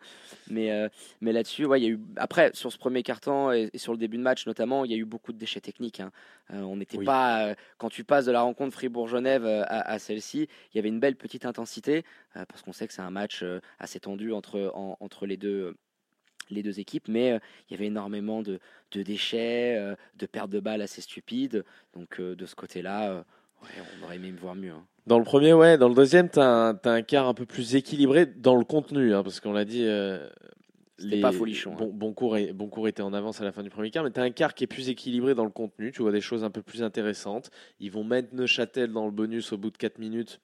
[0.49, 0.89] Mais, euh,
[1.21, 1.99] mais là-dessus, ouais, il y a eu.
[2.17, 4.93] Après, sur ce premier carton et, et sur le début de match notamment, il y
[4.93, 5.99] a eu beaucoup de déchets techniques.
[6.01, 6.11] hein.
[6.53, 7.05] On n'était Oui.
[7.05, 7.55] pas.
[7.77, 10.99] quand tu passes de la rencontre Fribourg-Genève euh, à, à celle-ci, il y avait une
[10.99, 12.03] belle petite intensité
[12.35, 15.37] euh, parce qu'on sait que c'est un match euh, assez tendu entre, en- entre les
[15.37, 15.75] deux.
[16.49, 17.39] les deux équipes, mais
[17.69, 18.59] il y avait énormément de,
[18.91, 21.63] de déchets, de pertes de balles assez stupides.
[21.93, 23.23] Donc de ce côté-là,
[23.61, 24.71] on aurait aimé me voir mieux.
[24.71, 24.83] hein.
[25.07, 25.77] Dans le premier, ouais.
[25.77, 29.23] Dans le deuxième, tu as, un quart un peu plus équilibré dans le contenu, hein,
[29.23, 29.85] parce qu'on l'a dit.
[31.01, 31.77] C'était pas folichon, hein.
[31.79, 34.23] Bon, Boncourt, Boncourt était en avance à la fin du premier quart, mais tu as
[34.23, 35.91] un quart qui est plus équilibré dans le contenu.
[35.91, 37.51] Tu vois des choses un peu plus intéressantes.
[37.79, 40.39] Ils vont mettre Neuchâtel dans le bonus au bout de 4 minutes.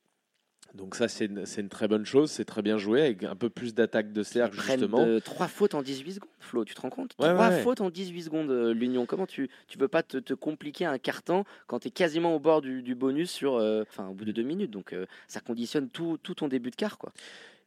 [0.73, 3.73] Donc ça, c'est une, très bonne chose, c'est très bien joué, avec un peu plus
[3.73, 5.05] d'attaque de cercle, justement.
[5.05, 7.15] de- trois fautes en 18 secondes, Flo, tu te rends compte?
[7.19, 7.63] Ouais, Trois ouais, ouais.
[7.63, 9.05] fautes en 18 secondes, euh, l'Union.
[9.05, 12.39] Comment tu tu veux pas te, te compliquer un carton quand tu es quasiment au
[12.39, 14.71] bord du, du bonus sur, euh, au bout de deux minutes?
[14.71, 17.11] Donc euh, ça conditionne tout, tout ton début de quart, quoi.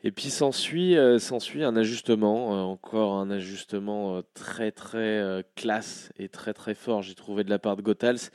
[0.02, 1.18] Et puis s'ensuit euh,
[1.56, 7.14] un ajustement, euh, encore un ajustement euh, très très classe et très très fort, j'ai
[7.14, 8.30] trouvé de la part de Gotals,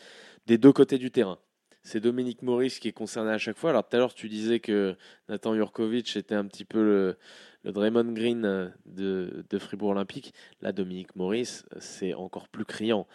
[0.46, 1.40] des deux côtés du terrain.
[1.82, 3.72] C'est Dominique Maurice qui est concerné à chaque fois.
[3.72, 4.96] Alors tout à l'heure tu disais que
[5.28, 10.34] Nathan Jurkovic était un petit peu le, Draymond Green de, de Fribourg Olympique.
[10.62, 13.08] Là Dominique Maurice, c'est encore plus criant.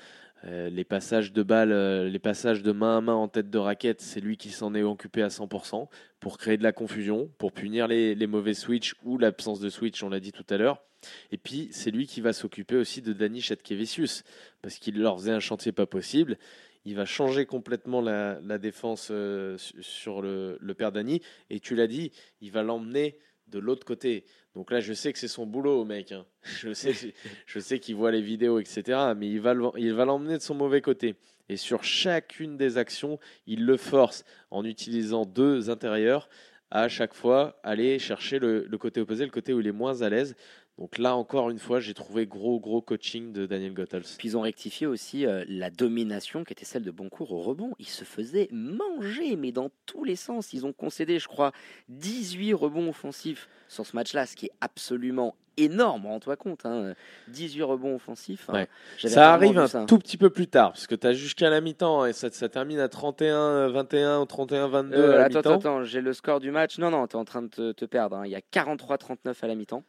[0.44, 3.58] Euh, les passages de balles, euh, les passages de main à main en tête de
[3.58, 5.88] raquette, c'est lui qui s'en est occupé à 100%
[6.18, 10.08] pour créer de la confusion, pour punir les, mauvais switch ou l'absence de switch, on
[10.08, 10.82] l'a dit tout à l'heure.
[11.30, 14.24] Et puis, c'est lui qui va s'occuper aussi de Dani Chatkevicius,
[14.62, 16.38] parce qu'il leur faisait un chantier pas possible.
[16.86, 21.20] Il va changer complètement la, défense euh, su- sur le, le père Dani.
[21.50, 23.18] Et tu l'as dit, il va l'emmener
[23.50, 24.24] de l'autre côté.
[24.54, 26.12] Donc là, je sais que c'est son boulot, mec.
[26.12, 26.24] hein.
[26.42, 26.92] Je sais,
[27.46, 28.98] je sais qu'il voit les vidéos, etc.
[29.16, 31.14] Mais il va le- il va l'emmener de son mauvais côté.
[31.48, 36.28] Et sur chacune des actions, il le force en utilisant deux intérieurs
[36.70, 40.02] à chaque fois aller chercher le, le côté opposé, le côté où il est moins
[40.02, 40.36] à l'aise.
[40.80, 44.02] Donc là, encore une fois, j'ai trouvé gros, gros coaching de Daniel Gottels.
[44.18, 47.72] Puis ils ont rectifié aussi euh, la domination qui était celle de Boncourt au rebond.
[47.78, 50.54] Ils se faisaient manger, mais dans tous les sens.
[50.54, 51.52] Ils ont concédé, je crois,
[51.90, 56.64] 18 rebonds offensifs sur ce match-là, ce qui est absolument énorme, rends-toi compte.
[56.64, 56.94] hein.
[57.28, 58.48] 18 rebonds offensifs.
[58.48, 58.54] hein.
[58.54, 58.68] Ouais.
[59.08, 59.84] Ça arrive un ça.
[59.84, 62.48] tout petit peu plus tard, parce que tu as jusqu'à la mi-temps, et ça, ça
[62.48, 65.38] termine à 31-21 ou 31-22 Euh, à la attends, mi-temps.
[65.40, 66.78] attends, attends, j'ai le score du match.
[66.78, 68.16] Non, non, t'es en train de te, te perdre.
[68.16, 68.22] hein.
[68.24, 69.84] Il y a 43-39 à la mi-temps.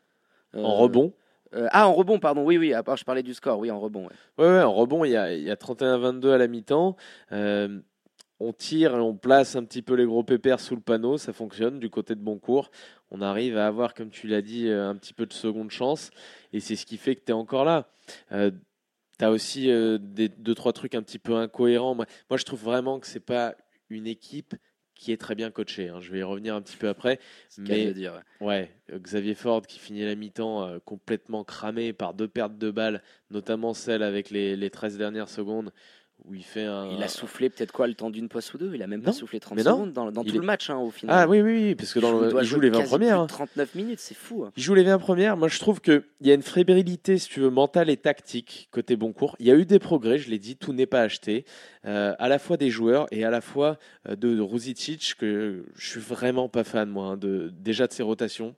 [0.55, 1.13] Euh, En rebond.
[1.53, 2.43] euh, ah, en rebond, pardon.
[2.43, 2.73] Oui, oui.
[2.73, 3.59] À part, je parlais du score.
[3.59, 4.03] Oui, en rebond.
[4.07, 4.13] ouais.
[4.37, 6.95] Ouais, ouais, en rebond, il y a, il y a 31-22 à la mi-temps.
[7.31, 7.79] Euh,
[8.39, 11.31] on tire et on place un petit peu les gros pépères sous le panneau, ça
[11.31, 12.71] fonctionne du côté de Boncourt.
[13.11, 16.09] On arrive à avoir, comme tu l'as dit, un petit peu de seconde chance.
[16.51, 17.87] Et c'est ce qui fait que tu es encore là.
[18.31, 18.49] Euh,
[19.19, 19.67] tu as aussi
[19.99, 21.93] des, deux, trois trucs un petit peu incohérents.
[21.93, 23.53] Moi, moi je trouve vraiment que c'est pas
[23.91, 24.55] une équipe
[25.01, 25.89] qui est très bien coachée.
[25.89, 25.99] hein.
[25.99, 27.19] Je vais y revenir un petit peu après.
[27.57, 28.21] Mais dire.
[28.39, 28.71] ouais.
[28.93, 33.73] Xavier Ford qui finit la mi-temps euh, complètement cramé par deux pertes de balles, notamment
[33.73, 35.73] celle avec les, les 13 dernières secondes
[36.25, 36.87] où il fait un.
[36.91, 38.71] Il a soufflé peut-être quoi le temps d'une poste ou deux?
[38.75, 39.71] Il a même pas soufflé 30 mais non.
[39.71, 41.15] seconde dans, tout est- le match hein, au final.
[41.17, 42.83] Ah oui, oui, oui, parce que dans Il le, doit il joue les 20 quasi
[42.89, 43.17] plus premières.
[43.17, 43.27] de hein.
[43.27, 44.43] 39 minutes, c'est fou.
[44.45, 44.51] hein.
[44.55, 45.37] Il joue les 20 premières.
[45.37, 48.95] Moi, je trouve qu'il y a une fébrilité, si tu veux, mentale et tactique côté
[48.95, 49.35] Boncourt.
[49.39, 51.45] Il y a eu des progrès, je l'ai dit, tout n'est pas acheté.
[51.85, 55.65] Euh, à la fois des joueurs et à la fois euh, de, de Ruzicic, que
[55.75, 58.55] je suis vraiment pas fan, moi, hein, de, déjà de ses rotations.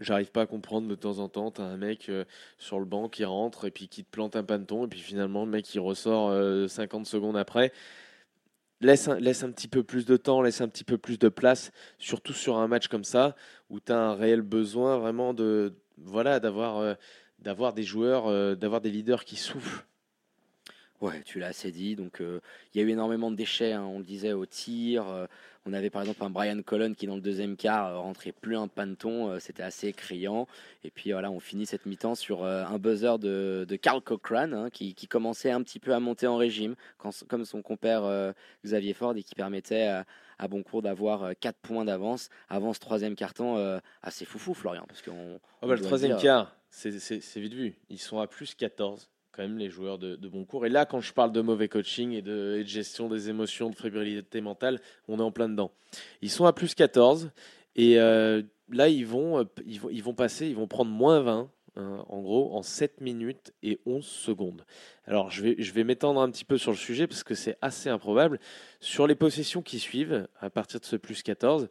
[0.00, 2.24] J'arrive pas à comprendre de temps en temps, tu as un mec euh,
[2.58, 5.44] sur le banc qui rentre et puis qui te plante un panneton et puis finalement
[5.44, 7.72] le mec il ressort euh, 50 secondes après.
[8.80, 11.28] Laisse un, laisse un petit peu plus de temps, laisse un petit peu plus de
[11.28, 13.34] place, surtout sur un match comme ça
[13.70, 16.94] où tu as un réel besoin vraiment de voilà d'avoir euh,
[17.38, 19.84] d'avoir des joueurs, euh, d'avoir des leaders qui soufflent.
[21.00, 21.94] Ouais, tu l'as assez dit.
[21.94, 22.40] Donc, euh,
[22.74, 23.72] il y a eu énormément de déchets.
[23.72, 25.28] hein, on le disait au tir.
[25.68, 28.56] On avait par exemple un Brian Cullen qui, dans le deuxième quart, euh, rentrait plus
[28.56, 29.28] un panton.
[29.30, 30.46] euh, C'était assez criant.
[30.84, 34.54] Et puis voilà, on finit cette mi-temps sur euh, un buzzer de, de Carl Cochrane
[34.54, 38.04] hein, qui, qui commençait un petit peu à monter en régime, quand- comme son compère
[38.04, 38.32] euh,
[38.64, 40.04] Xavier Ford, et qui permettait à,
[40.38, 43.56] à Boncourt d'avoir 4 points d'avance avant ce troisième carton.
[43.58, 44.84] euh, assez foufou, Florian.
[44.88, 46.22] Parce qu'on, on bah, le troisième dire.
[46.22, 47.76] quart, c'est- c'est c'est vite vu.
[47.90, 49.08] Ils sont à plus 14,
[49.42, 50.66] même, les joueurs de, de Boncourt.
[50.66, 53.70] Et là, quand je parle de mauvais coaching et de, et de gestion des émotions,
[53.70, 55.70] de fébrilité mentale, on est en plein dedans.
[56.22, 57.30] Ils sont à plus 14.
[57.76, 61.20] Et euh, là, ils vont, euh, ils, vont, ils vont passer, ils vont prendre moins
[61.20, 61.50] 20.
[61.76, 64.64] hein, en gros, en 7 minutes et 11 secondes.
[65.06, 67.56] Alors, je vais, je vais m'étendre un petit peu sur le sujet parce que c'est
[67.62, 68.40] assez improbable.
[68.80, 71.68] Sur les possessions qui suivent, à partir de ce plus 14,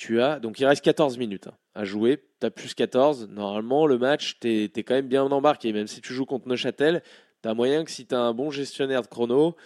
[0.00, 0.40] tu as.
[0.40, 2.24] Donc, il reste 14 minutes hein, à jouer.
[2.40, 3.28] Tu as plus 14.
[3.28, 5.74] Normalement, le match, tu es, quand même bien embarqué.
[5.74, 7.02] Même si tu joues contre Neuchâtel,
[7.42, 9.56] tu as moyen que si tu as un bon gestionnaire de chrono,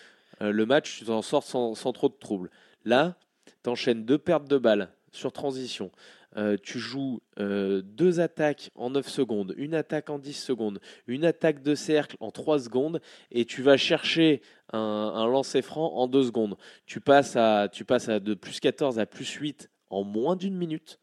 [0.42, 2.50] euh, le match, tu t'en sors sans, trop de troubles.
[2.84, 3.16] Là,
[3.62, 5.92] tu enchaînes deux pertes de balles sur transition.
[6.36, 11.24] Euh, tu joues euh, deux attaques en 9 secondes, une attaque en 10 secondes, une
[11.24, 16.24] attaque de cercle en 3 secondes, et tu vas chercher un, lancer franc en 2
[16.24, 16.56] secondes.
[16.86, 20.98] Tu passes, à, tu de plus 14 à plus 8 en moins d'une minute.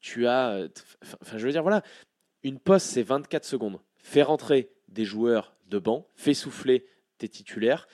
[0.00, 0.50] Tu as.
[0.50, 0.68] euh,
[1.22, 1.82] Enfin, je veux dire, voilà,
[2.42, 3.78] une poste, c'est 24 secondes.
[3.96, 6.86] Fais rentrer des joueurs de banc, fais souffler
[7.18, 7.88] tes titulaires,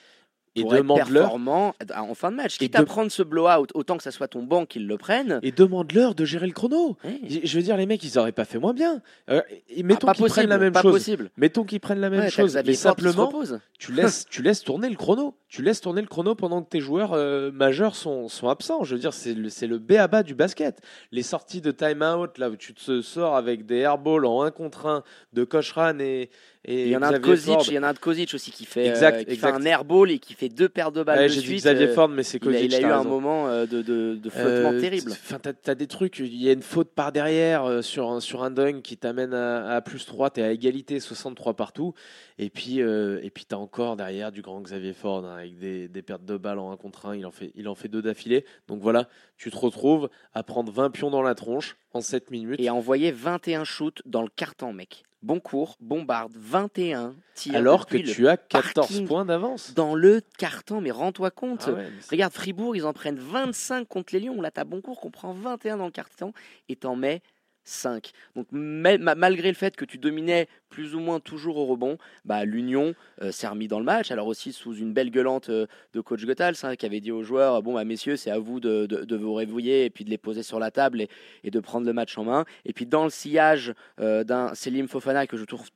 [0.55, 2.55] et pour être demande-leur performant en fin de match.
[2.57, 4.97] Et Quitte à de- prendre ce blowout, autant que ça soit ton banc qui le
[4.99, 5.39] prenne.
[5.41, 6.95] et demande-leur de gérer le chrono.
[7.27, 9.01] Je veux dire, les mecs, ils auraient pas fait moins bien.
[9.31, 10.91] Euh, et Ah, mettons pas qu'ils prennent la même pas chose.
[10.93, 11.31] possible.
[11.37, 13.33] Mettons qu'ils prennent la même Ouais, chose, mais simplement,
[13.79, 15.35] tu laisses, tu laisses tourner le chrono.
[15.53, 18.83] Tu laisses tourner le chrono pendant que tes joueurs euh, majeurs sont, sont absents.
[18.83, 20.79] Je veux dire, c'est le, le B à bas du basket.
[21.11, 24.87] Les sorties de time-out, là où tu te sors avec des airballs en 1 contre
[24.87, 26.31] 1 de Kochran et,
[26.65, 28.33] et Il y en a un de Kozic, il y en a un de Kozic
[28.33, 29.47] aussi qui fait, Exact, euh, qui exact.
[29.49, 31.55] fait un airball et qui fait deux paires de balles Ouais, j'ai dit.
[31.57, 32.71] Xavier euh, Ford, mais c'est il a, Kozic.
[32.71, 35.11] il a eu un moment euh, de, de, de flottement Euh, terrible.
[35.11, 38.43] Enfin, t'as, as des trucs, il y a une faute par derrière sur, un, sur
[38.43, 41.93] un dunk qui t'amène à, à plus 3, t'es à égalité, 63 partout.
[42.39, 46.01] Et puis, et puis t'as encore derrière du grand Xavier Ford hein, avec des, des
[46.01, 47.15] pertes de balles en 1 contre 1.
[47.15, 48.45] Il en fait, il en fait deux d'affilée.
[48.67, 52.59] Donc voilà, tu te retrouves à prendre 20 pions dans la tronche en 7 minutes.
[52.59, 55.03] Et a envoyé 21 shoots dans le carton, mec.
[55.21, 57.55] Bon cours, bombarde, 21 tirs.
[57.55, 59.73] alors que tu as 14 parking points d'avance.
[59.73, 61.63] Dans le carton, mais rends-toi compte.
[61.67, 64.41] Ah ouais, Regarde, Fribourg, ils en prennent 25 contre les Lions.
[64.41, 66.33] Là, t'as Boncourt qu'on prend 21 dans le carton
[66.67, 67.21] et t'en mets
[67.63, 68.11] 5.
[68.35, 71.97] Donc, ma- ma- malgré le fait que tu dominais plus ou moins toujours au rebond,
[72.25, 74.11] bah, l'Union euh, s'est remis dans le match.
[74.11, 77.23] Alors, aussi sous une belle gueulante euh, de coach Goethals hein, qui avait dit aux
[77.23, 80.43] joueurs Bon, bah, messieurs, c'est à vous de, vous réveiller et puis de les poser
[80.43, 81.07] sur la table
[81.43, 82.45] et, de prendre le match en main.
[82.65, 85.69] Et puis, dans le sillage euh, d'un Selim Fofana que je trouve trou-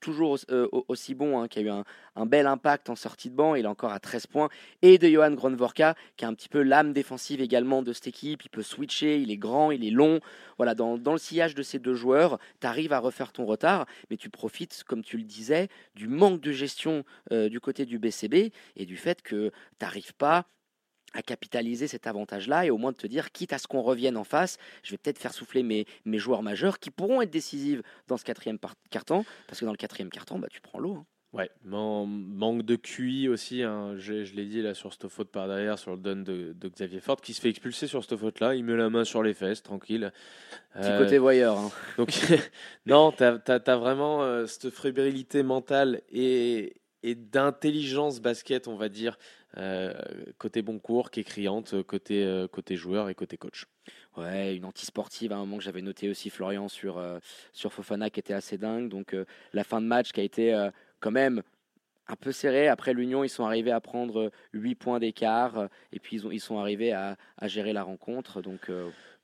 [0.00, 3.34] toujours aussi, euh, aussi bon, hein, qui a eu un, bel impact en sortie de
[3.34, 4.48] banc, il est encore à 13 points,
[4.82, 8.44] et de Johan Gronvorka, qui est un petit peu l'âme défensive également de cette équipe,
[8.44, 10.20] il peut switcher, il est grand, il est long,
[10.56, 13.86] voilà, dans, dans le sillage de ces deux joueurs, tu arrives à refaire ton retard,
[14.10, 17.98] mais tu profites, comme tu le disais, du manque de gestion euh, du côté du
[17.98, 20.46] BCB, et du fait que tu n'arrives pas
[21.14, 24.16] à capitaliser cet avantage-là et au moins de te dire, quitte à ce qu'on revienne
[24.16, 27.80] en face, je vais peut-être faire souffler mes, mes joueurs majeurs qui pourront être décisifs
[28.08, 28.58] dans ce quatrième
[28.90, 30.94] carton, parce que dans le quatrième carton, bah, tu prends l'eau.
[30.94, 31.06] hein.
[31.34, 33.62] Ouais, man- manque de QI aussi.
[33.62, 33.94] hein.
[33.96, 36.68] Je, je l'ai dit là sur cette faute par derrière, sur le don de, de
[36.68, 38.54] Xavier Ford, qui se fait expulser sur cette faute-là.
[38.54, 40.12] Il met la main sur les fesses, tranquille.
[40.74, 41.56] Petit Euh, côté voyeur.
[41.56, 41.70] hein.
[41.96, 42.10] Donc,
[42.84, 49.16] non, tu as, vraiment euh, cette fébrilité mentale et, et d'intelligence basket, on va dire,
[49.58, 49.92] euh,
[50.38, 53.66] côté bon cours, qui est criante, côté, euh, côté joueur et côté coach.
[54.16, 57.18] Ouais, une anti-sportive à un moment que j'avais noté aussi Florian sur, euh,
[57.52, 58.88] sur Fofana qui était assez dingue.
[58.88, 61.42] Donc euh, la fin de match qui a été euh, quand même
[62.08, 62.68] un peu serrée.
[62.68, 66.30] Après l'Union, ils sont arrivés à prendre 8 points d'écart euh, et puis ils, ont,
[66.30, 68.42] ils sont arrivés à, à gérer la rencontre.
[68.42, 68.70] Donc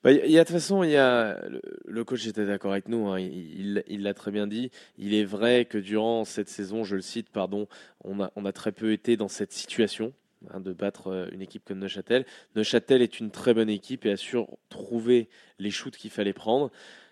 [0.04, 1.40] Bah, Il y a de toute façon, il y a
[1.84, 3.08] le, coach était d'accord avec nous.
[3.08, 4.70] hein, il il l'a très bien dit.
[4.96, 7.66] Il est vrai que durant cette saison, je le cite, pardon,
[8.04, 10.12] on a on a très peu été dans cette situation
[10.50, 12.26] hein, de battre euh, une équipe comme Neuchâtel.
[12.54, 14.36] Neuchâtel est une très bonne équipe et a su
[14.68, 15.28] trouver
[15.58, 16.70] les shoots qu'il fallait prendre.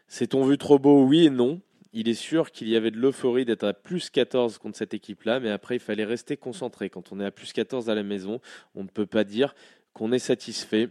[0.09, 1.05] S'est-on vu trop beau?
[1.05, 1.61] Oui et non.
[1.93, 5.41] Il est sûr qu'il y avait de l'euphorie d'être à plus 14 contre cette équipe-là,
[5.41, 6.91] mais après, il fallait rester concentré.
[6.91, 8.41] Quand on est à plus 14 à la maison,
[8.75, 9.55] on ne peut pas dire
[9.95, 10.91] qu'on est satisfait.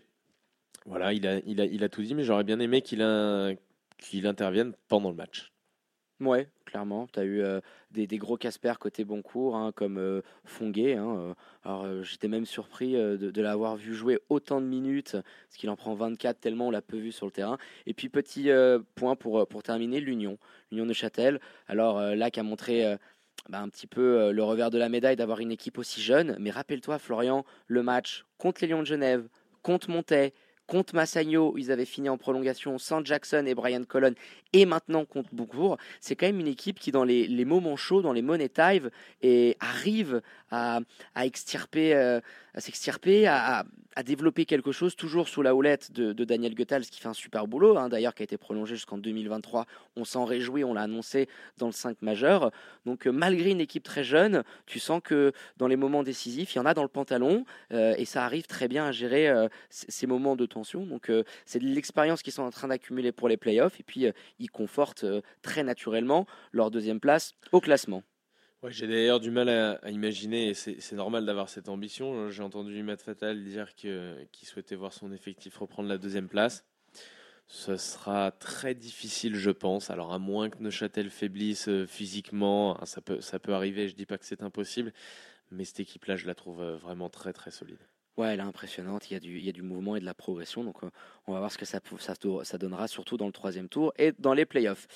[0.85, 3.01] Voilà, il a, il a, il a tout dit, mais j'aurais bien aimé qu'il
[4.27, 5.51] intervienne pendant le match.
[6.21, 7.07] Ouais, clairement.
[7.11, 7.59] Tu as eu euh,
[7.91, 10.95] des, des gros Casper côté Boncourt, hein, comme euh, Fonguet.
[10.95, 11.33] hein, euh.
[11.65, 15.93] euh, j'étais même surpris de, l'avoir vu jouer autant de minutes, parce qu'il en prend
[15.93, 17.57] 24 tellement on l'a peu vu sur le terrain.
[17.85, 18.49] Et puis, petit
[18.95, 20.37] point pour, pour terminer, l'Union.
[20.71, 21.41] L'Union de Châtel.
[21.67, 22.97] Alors, là, qui a montré.
[23.49, 26.37] bah, un petit peu le revers de la médaille d'avoir une équipe aussi jeune.
[26.39, 29.27] Mais rappelle-toi, Florian, le match contre les Lions de Genève,
[29.63, 30.33] contre Montais,
[30.67, 34.13] contre Massagno, ils avaient fini en prolongation sans Jackson et Brian Colon,
[34.55, 35.77] et maintenant contre Boucourt.
[35.99, 38.89] C'est quand même une équipe qui, dans les, moments chauds, dans les money time,
[39.21, 40.79] et arrive à,
[41.17, 42.21] extirper, euh,
[42.53, 43.65] à s'extirper, à,
[44.05, 47.47] développer quelque chose, toujours sous la houlette de, de Daniel Goethals, qui fait un super
[47.47, 49.65] boulot, hein, d'ailleurs, qui a été prolongé jusqu'en 2023.
[49.97, 51.27] On s'en réjouit, on l'a annoncé
[51.57, 52.51] dans le 5 majeur.
[52.85, 56.57] Donc, euh, malgré une équipe très jeune, tu sens que dans les moments décisifs, il
[56.57, 59.29] y en a dans le pantalon, euh, et ça arrive très bien à gérer
[59.69, 60.85] ces moments de tension.
[60.85, 61.11] Donc,
[61.45, 64.11] c'est de l'expérience qu'ils sont en train d'accumuler pour les playoffs, et puis euh,
[64.45, 68.03] ils confortent euh, très naturellement leur deuxième place au classement.
[68.69, 72.31] J'ai d'ailleurs du mal à, imaginer, et c'est normal d'avoir cette ambition.
[72.31, 76.65] J'ai entendu Matt Fatal dire qu'il souhaitait voir son effectif reprendre la deuxième place.
[77.47, 79.91] Ce sera très difficile, je pense.
[79.91, 83.93] Alors, à moins que Neuchâtel faiblisse euh, physiquement, hein, ça peut, ça peut arriver, je
[83.93, 84.91] dis pas que c'est impossible,
[85.51, 87.77] mais cette équipe-là, je la trouve euh, vraiment très, très solide.
[88.17, 89.11] Ouais, elle est impressionnante.
[89.11, 90.63] Il y a du, mouvement et de la progression.
[90.63, 90.89] Donc, euh,
[91.27, 91.81] on va voir ce que ça,
[92.57, 94.87] donnera, surtout dans le troisième tour et dans les playoffs.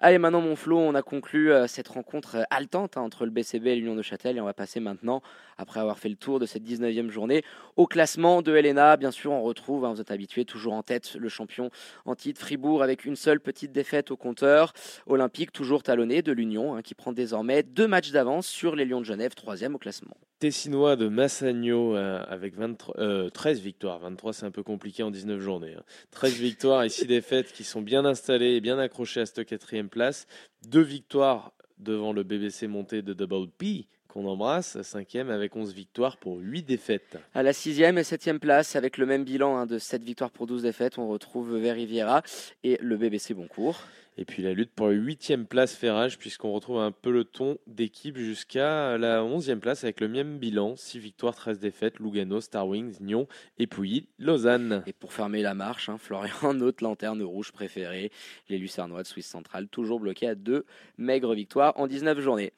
[0.00, 3.30] Allez, maintenant, mon Flo, on a conclu euh, cette rencontre euh, haletante hein, entre le
[3.30, 4.38] BCB et l'Union de Châtel.
[4.38, 5.22] Et on va passer maintenant,
[5.58, 7.44] après avoir fait le tour de cette 19e journée,
[7.76, 8.96] au classement de Helena.
[8.96, 11.70] Bien sûr, on retrouve, hein, vous êtes habitués, toujours en tête, le champion
[12.06, 14.72] en titre Fribourg avec une seule petite défaite au compteur.
[15.06, 19.00] Olympique, toujours talonné de l'Union, hein, qui prend désormais deux matchs d'avance sur les Lions
[19.00, 20.16] de Genève, troisième au classement.
[20.38, 23.98] Tessinois de Massagno euh, avec 23, euh, 13 victoires.
[24.00, 25.74] 23, c'est un peu compliqué en 19 journées.
[25.78, 25.82] hein.
[26.10, 29.88] 13 victoires et 6 défaites qui sont bien installées et bien accrochées à cette quatrième
[29.88, 30.26] place.
[30.68, 36.18] Deux victoires devant le BBC monté de Double P qu'on embrasse, cinquième avec 11 victoires
[36.18, 37.18] pour 8 défaites.
[37.34, 40.46] À la sixième et septième place, avec le même bilan hein, de 7 victoires pour
[40.46, 42.22] 12 défaites, on retrouve Veriviera
[42.62, 43.80] et le BBC Boncourt.
[44.16, 48.16] Et puis la lutte pour la huitième place fait rage puisqu'on retrouve un peloton d'équipes
[48.16, 52.98] jusqu'à la onzième place avec le même bilan, 6 victoires, 13 défaites, Lugano, Star Wings,
[53.00, 53.26] Nyon
[53.58, 54.84] et Pouilly, Lausanne.
[54.86, 58.12] Et pour fermer la marche, hein, Florian, notre lanterne rouge préférée,
[58.48, 60.64] les Lucernois de Suisse centrale, toujours bloqués à deux
[60.96, 62.52] maigres victoires en 19 journées.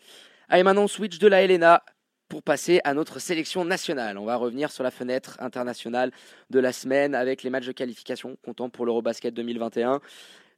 [0.49, 1.83] Allez, maintenant, switch de la Helena
[2.29, 4.19] pour passer à notre sélection nationale.
[4.19, 6.11] On va revenir sur la fenêtre internationale
[6.51, 10.01] de la semaine avec les matchs de qualification comptant pour l'Eurobasket 2021.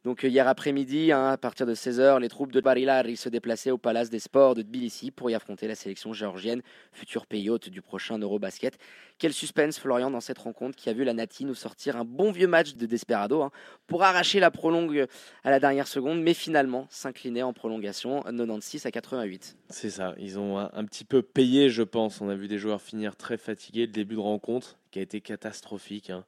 [0.09, 3.77] Donc hier après-midi, hein, à partir de 16h, les troupes de Barilari se déplaçaient au
[3.77, 7.83] Palace des Sports de Tbilissi pour y affronter la sélection géorgienne, futur pays hôte du
[7.83, 8.79] prochain Eurobasket.
[9.19, 12.33] Quel suspense, Florian, dans cette rencontre qui a vu la Nati nous sortir un bon
[12.33, 13.51] vieux match de Desperado hein,
[13.87, 15.05] pour arracher la prolongue
[15.45, 19.59] à la dernière seconde, mais finalement s'incliner en prolongation 96 à 88.
[19.69, 22.23] C'est ça, ils ont un, petit peu payé, je pense.
[22.23, 23.85] On a vu des joueurs finir très fatigués.
[23.85, 26.09] Le début de rencontre qui a été catastrophique.
[26.09, 26.25] Hein.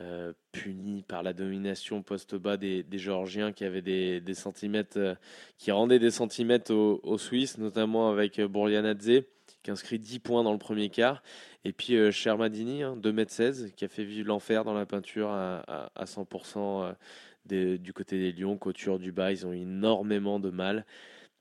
[0.00, 5.14] Euh, puni par la domination post-bas des, Géorgiens qui avaient des, centimètres, euh,
[5.58, 9.22] qui rendaient des centimètres aux, Suisses, notamment avec euh, Bourlianadze
[9.62, 11.22] qui inscrit 10 points dans le premier quart.
[11.64, 16.94] Et puis Chermadini, 2m16, hein, qui a fait vivre l'enfer dans la peinture à, 100%
[17.46, 18.56] du côté des Lions.
[18.56, 20.84] Couture du bas, ils ont énormément de mal.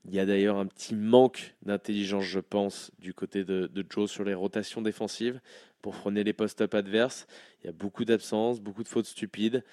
[0.05, 4.23] Il y a d'ailleurs un petit manque d'intelligence, je pense, du côté de, Joe sur
[4.23, 5.39] les rotations défensives
[5.81, 7.27] pour freiner les post-up adverses.
[7.63, 9.63] Il y a beaucoup d'absences, beaucoup de fautes stupides,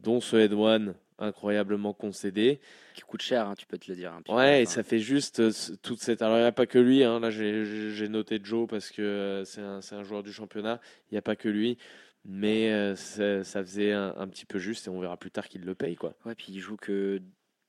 [0.00, 2.60] dont ce head one incroyablement concédé.
[2.94, 4.12] Qui coûte cher, hein, tu peux te le dire.
[4.12, 5.52] Hein, ouais, et ça fait juste euh,
[5.82, 6.22] toute cette.
[6.22, 7.04] Alors, il n'y a pas que lui.
[7.04, 7.20] Hein.
[7.20, 10.80] Là, j'ai noté Joe parce que euh, c'est un, un, joueur du championnat.
[11.10, 11.78] Il n'y a pas que lui.
[12.24, 15.62] Mais euh, ça, faisait un, un, petit peu juste et on verra plus tard qu'il
[15.62, 15.96] le paye.
[15.96, 16.14] Quoi.
[16.24, 17.20] Ouais, puis il joue que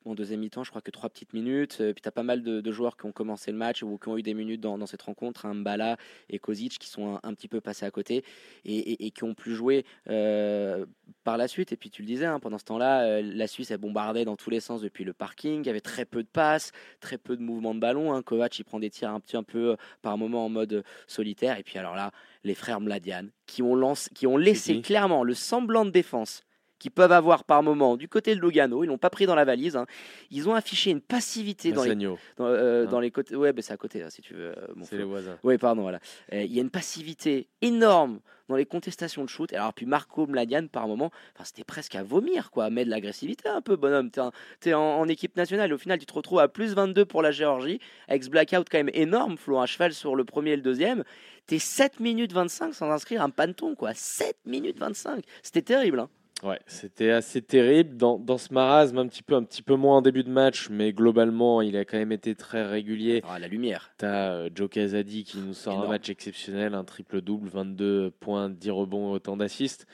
[0.10, 1.78] en deuxième mi-temps, je crois que trois petites minutes.
[1.82, 4.10] Euh, puis tu as pas mal de, joueurs qui ont commencé le match ou qui
[4.10, 5.98] ont eu des minutes dans, cette rencontre, hein, Mbala
[6.30, 8.24] et Kozic qui sont un, petit peu passés à côté
[8.66, 10.86] et, qui ont plus joué euh,
[11.24, 11.72] par la suite.
[11.72, 14.36] Et puis tu le disais, hein, pendant ce temps-là, euh, la Suisse a bombardé dans
[14.36, 15.62] tous les sens depuis le parking.
[15.64, 18.14] Il y avait très peu de passes, très peu de mouvements de ballon.
[18.14, 18.22] Hein.
[18.22, 21.58] Kovac, il prend des tirs un petit un peu par moment en mode solitaire.
[21.58, 22.12] Et puis alors là,
[22.44, 26.44] les frères Mladian qui ont, lancé, qui ont laissé clairement le semblant de défense
[26.80, 28.84] qu'ils peuvent avoir par moment du côté de Lugano.
[28.84, 29.76] Ils l'ont pas pris dans la valise.
[29.76, 29.86] Hein.
[30.32, 32.06] Ils ont affiché une passivité dans les,
[32.40, 32.90] euh, hein.
[32.90, 33.36] dans, les côtés.
[33.36, 34.58] Ouais, ben c'est à côté, si tu veux.
[34.58, 35.38] Euh, c'est les voisins.
[35.44, 36.00] Oui, pardon, voilà.
[36.34, 39.54] Euh, il y a une passivité énorme dans les contestations de shoot.
[39.54, 41.12] Alors, puis Marco Mladian, par moment,
[41.44, 42.70] c'était presque à vomir, quoi.
[42.70, 44.10] Mais de l'agressivité un peu, bonhomme.
[44.10, 47.22] Tu es, en, équipe nationale et au final, tu te retrouves à plus 22 pour
[47.22, 50.56] la Géorgie, avec ce blackout quand même énorme, Flo, un cheval sur le premier et
[50.56, 51.04] le deuxième.
[51.48, 53.94] Tu es 7 minutes 25 sans inscrire un panton, quoi.
[53.94, 55.24] 7 minutes 25.
[55.44, 56.10] C'était terrible, hein.
[56.44, 57.98] Ouais, c'était assez terrible.
[57.98, 60.70] Dans, dans, ce marasme, un petit, peu, un petit peu moins en début de match,
[60.70, 63.22] mais globalement, il a quand même été très régulier.
[63.28, 63.92] Ah, la lumière.
[63.98, 68.50] Tu as euh, Joe Casadi qui nous sort un match exceptionnel, un triple-double, 22 points,
[68.50, 69.86] 10 rebonds, autant d'assists.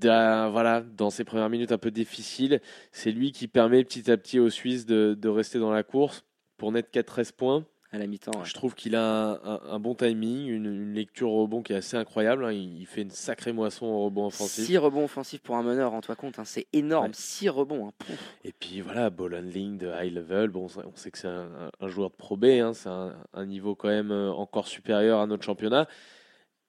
[0.00, 2.60] Voilà, dans ses premières minutes un peu difficiles,
[2.92, 6.24] c'est lui qui permet petit à petit aux Suisses de, de rester dans la course
[6.56, 8.42] pour n'être qu'à 13 points à la mi-temps.
[8.44, 9.38] Je trouve qu'il a
[9.68, 12.44] un, bon timing, une, lecture au rebond qui est assez incroyable.
[12.44, 12.52] Hein.
[12.52, 14.64] Il, fait une sacrée moisson au rebond offensif.
[14.64, 16.44] 6 rebonds offensifs pour un meneur, en toi compte, hein.
[16.46, 17.12] c'est énorme.
[17.12, 17.88] 6 rebonds.
[17.88, 18.14] Hein.
[18.44, 20.48] Et puis voilà, ball handling de high level.
[20.48, 24.10] Bon, on sait que c'est un, joueur de Pro B, c'est un, niveau quand même
[24.10, 25.86] euh, encore supérieur à notre championnat.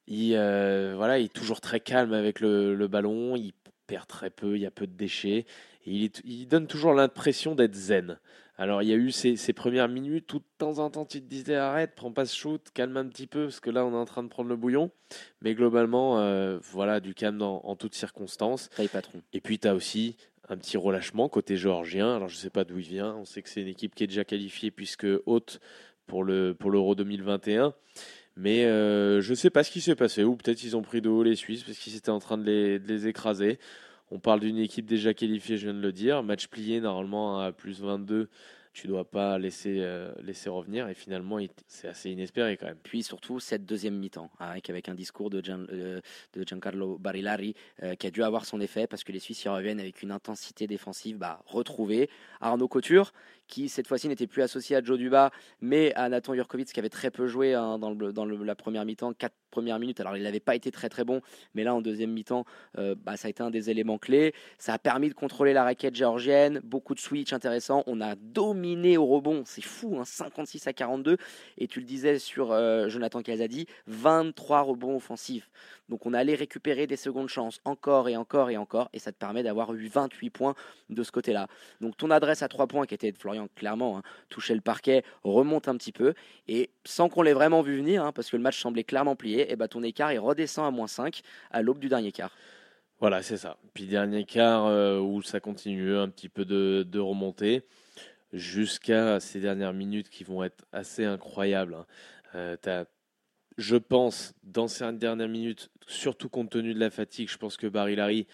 [0.07, 3.53] Il, euh, voilà, il est toujours très calme avec le, ballon, il
[3.87, 5.45] perd très peu, il y a peu de déchets.
[5.85, 8.17] Et il donne toujours l'impression d'être zen.
[8.55, 11.27] Alors, il y a eu ces, premières minutes où de temps en temps tu te
[11.27, 13.97] disais arrête, prends pas ce shoot, calme un petit peu parce que là on est
[13.97, 14.91] en train de prendre le bouillon.
[15.41, 18.69] Mais globalement, euh, voilà, du calme en toutes circonstances.
[18.91, 19.21] patron.
[19.33, 20.17] Et puis tu as aussi
[20.49, 22.15] un petit relâchement côté géorgien.
[22.15, 23.15] Alors, je ne sais pas d'où il vient.
[23.15, 25.59] On sait que c'est une équipe qui est déjà qualifiée puisque haute
[26.05, 27.73] pour le pour l'Euro 2021.
[28.35, 30.23] Mais euh, je ne sais pas ce qui s'est passé.
[30.23, 32.43] Ou peut-être ils ont pris de haut les Suisses parce qu'ils étaient en train de
[32.43, 33.59] les, de les écraser.
[34.11, 36.23] On parle d'une équipe déjà qualifiée, je viens de le dire.
[36.23, 38.29] Match plié normalement à plus 22
[38.73, 40.89] tu dois pas laisser, euh, laisser revenir.
[40.89, 41.37] Et finalement,
[41.67, 42.79] c'est assez inespéré quand même.
[42.81, 46.01] Puis surtout, cette deuxième mi-temps, avec, un discours de, euh,
[46.35, 49.79] Giancarlo Barilari euh, qui a dû avoir son effet parce que les Suisses y reviennent
[49.79, 52.09] avec une intensité défensive bah, retrouvée.
[52.41, 53.13] Arnaud Couture,
[53.47, 55.31] qui cette fois-ci n'était plus associé à Joe Duba,
[55.61, 57.93] mais à Nathan Jurkovic qui avait très peu joué hein, dans,
[58.25, 59.99] la première mi-temps, 4 premières minutes.
[59.99, 61.21] Alors, il n'avait pas été très très bon,
[61.53, 62.45] mais là, en deuxième mi-temps,
[62.79, 64.33] euh, bah, ça a été un des éléments clés.
[64.57, 67.83] Ça a permis de contrôler la raquette géorgienne, beaucoup de switch intéressants.
[67.85, 71.17] On a dominé au rebond, c'est fou, 56 hein, à 42.
[71.57, 75.49] Et tu le disais sur euh, Jonathan Casadi, 23 rebonds offensifs.
[75.89, 79.17] Donc on allait récupérer des secondes chances encore et encore et encore, et ça te
[79.17, 80.55] permet d'avoir eu 28 points
[80.89, 81.47] de ce côté-là.
[81.81, 85.03] Donc ton adresse à 3 points, qui était de Florian clairement, hein, toucher le parquet,
[85.23, 86.13] remonte un petit peu,
[86.47, 89.51] et sans qu'on l'ait vraiment vu venir, hein, parce que le match semblait clairement plié,
[89.51, 91.21] et bah ton écart il redescend à moins 5
[91.51, 92.31] à l'aube du dernier quart.
[92.99, 93.57] Voilà, c'est ça.
[93.73, 97.63] Puis dernier quart euh, où ça continue un petit peu de, remonter
[98.31, 101.75] jusqu'à ces dernières minutes qui vont être assez incroyables.
[101.75, 101.85] Hein.
[102.35, 102.85] Euh,
[103.57, 107.67] je pense, dans ces dernières minutes, surtout compte tenu de la fatigue, je pense que
[107.67, 108.27] Barry Larry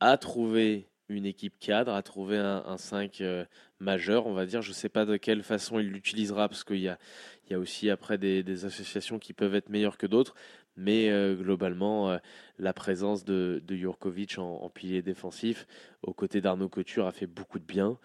[0.00, 3.44] a trouvé une équipe cadre, a trouvé un, 5 euh,
[3.80, 4.62] majeur, on va dire.
[4.62, 6.98] Je ne sais pas de quelle façon il l'utilisera, parce qu'il y a,
[7.58, 10.34] aussi après des, associations qui peuvent être meilleures que d'autres.
[10.76, 12.18] Mais euh, globalement, euh,
[12.58, 15.66] la présence de, de Jurkovic en, pilier défensif,
[16.02, 17.98] aux côtés d'Arnaud Couture, a fait beaucoup de bien.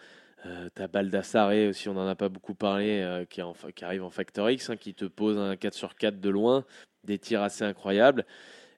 [0.46, 3.40] Euh, t'as Baldassare aussi, on n'en a pas beaucoup parlé, qui,
[3.84, 6.64] arrive en Factor X, hein, qui te pose un 4 sur 4 de loin,
[7.04, 8.24] des tirs assez incroyables.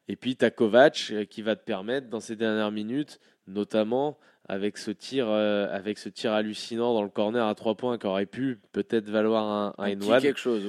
[0.09, 4.18] Et puis t'as Kovac qui va te permettre dans ces dernières minutes, notamment
[4.49, 8.26] avec ce tir, avec ce tir hallucinant dans le corner à 3 points qui aurait
[8.26, 10.62] pu peut-être valoir un, un, quelque chose,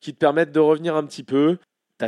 [0.00, 1.58] qui te permettent de revenir un petit peu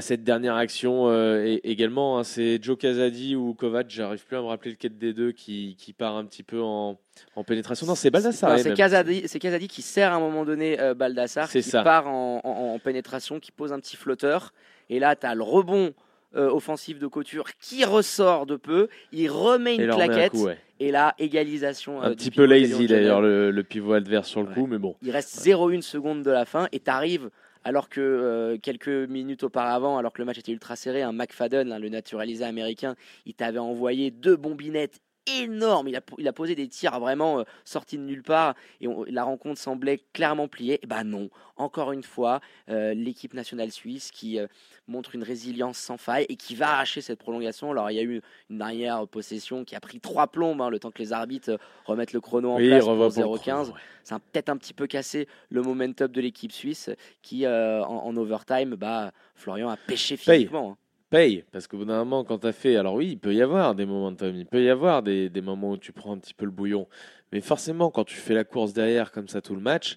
[0.01, 4.47] cette dernière action euh, également, hein, c'est Joe Casadi ou Kovac, j'arrive plus à me
[4.47, 6.99] rappeler lequel des deux qui, qui part un petit peu en,
[7.37, 7.87] en pénétration.
[7.87, 8.59] Non, c'est Baldassar.
[8.59, 13.41] C'est Casadi, qui sert à un moment donné euh, Baldassar, qui part en, en, pénétration,
[13.41, 14.53] qui pose un petit flotteur.
[14.91, 15.95] Et là, tu as le rebond
[16.37, 20.35] euh, offensif de Couture qui ressort de peu, il remet une claquette.
[20.81, 22.03] Et là, égalisation.
[22.03, 24.97] Un petit peu lazy d'ailleurs, le, pivot adverse sur le coup, mais bon.
[25.03, 27.31] Il reste 0,1 seconde de la fin et tu arrives
[27.65, 31.73] alors que euh, quelques minutes auparavant, alors que le match était ultra serré, un McFadden,
[31.73, 35.89] hein, le naturalisé américain, il t'avait envoyé deux bombinettes énormes.
[35.89, 39.25] Il a, il a posé des tirs vraiment euh, sortis de nulle part et la
[39.25, 40.75] rencontre semblait clairement pliée.
[40.75, 44.39] Et eh ben non, encore une fois, euh, l'équipe nationale suisse qui
[44.87, 47.71] montre une résilience sans faille et qui va arracher cette prolongation.
[47.71, 48.21] Alors il y a eu
[48.51, 52.13] une dernière possession qui a pris trois plombes, hein, le temps que les arbitres remettent
[52.13, 53.73] le chrono en place pour 0-15.
[54.03, 56.91] Ça a peut-être un petit peu cassé le momentum de l'équipe suisse
[57.23, 60.73] qui, euh, en, overtime, bah, Florian a pêché physiquement.
[60.73, 60.84] Hein.
[61.11, 62.77] Paye, parce qu'au bout d'un moment, quand tu as fait.
[62.77, 65.73] Alors oui, il peut y avoir des momentum, il peut y avoir des, des moments
[65.73, 66.89] où tu prends un petit peu le bouillon.
[67.33, 69.97] Mais forcément, quand tu fais la course derrière comme ça tout le match,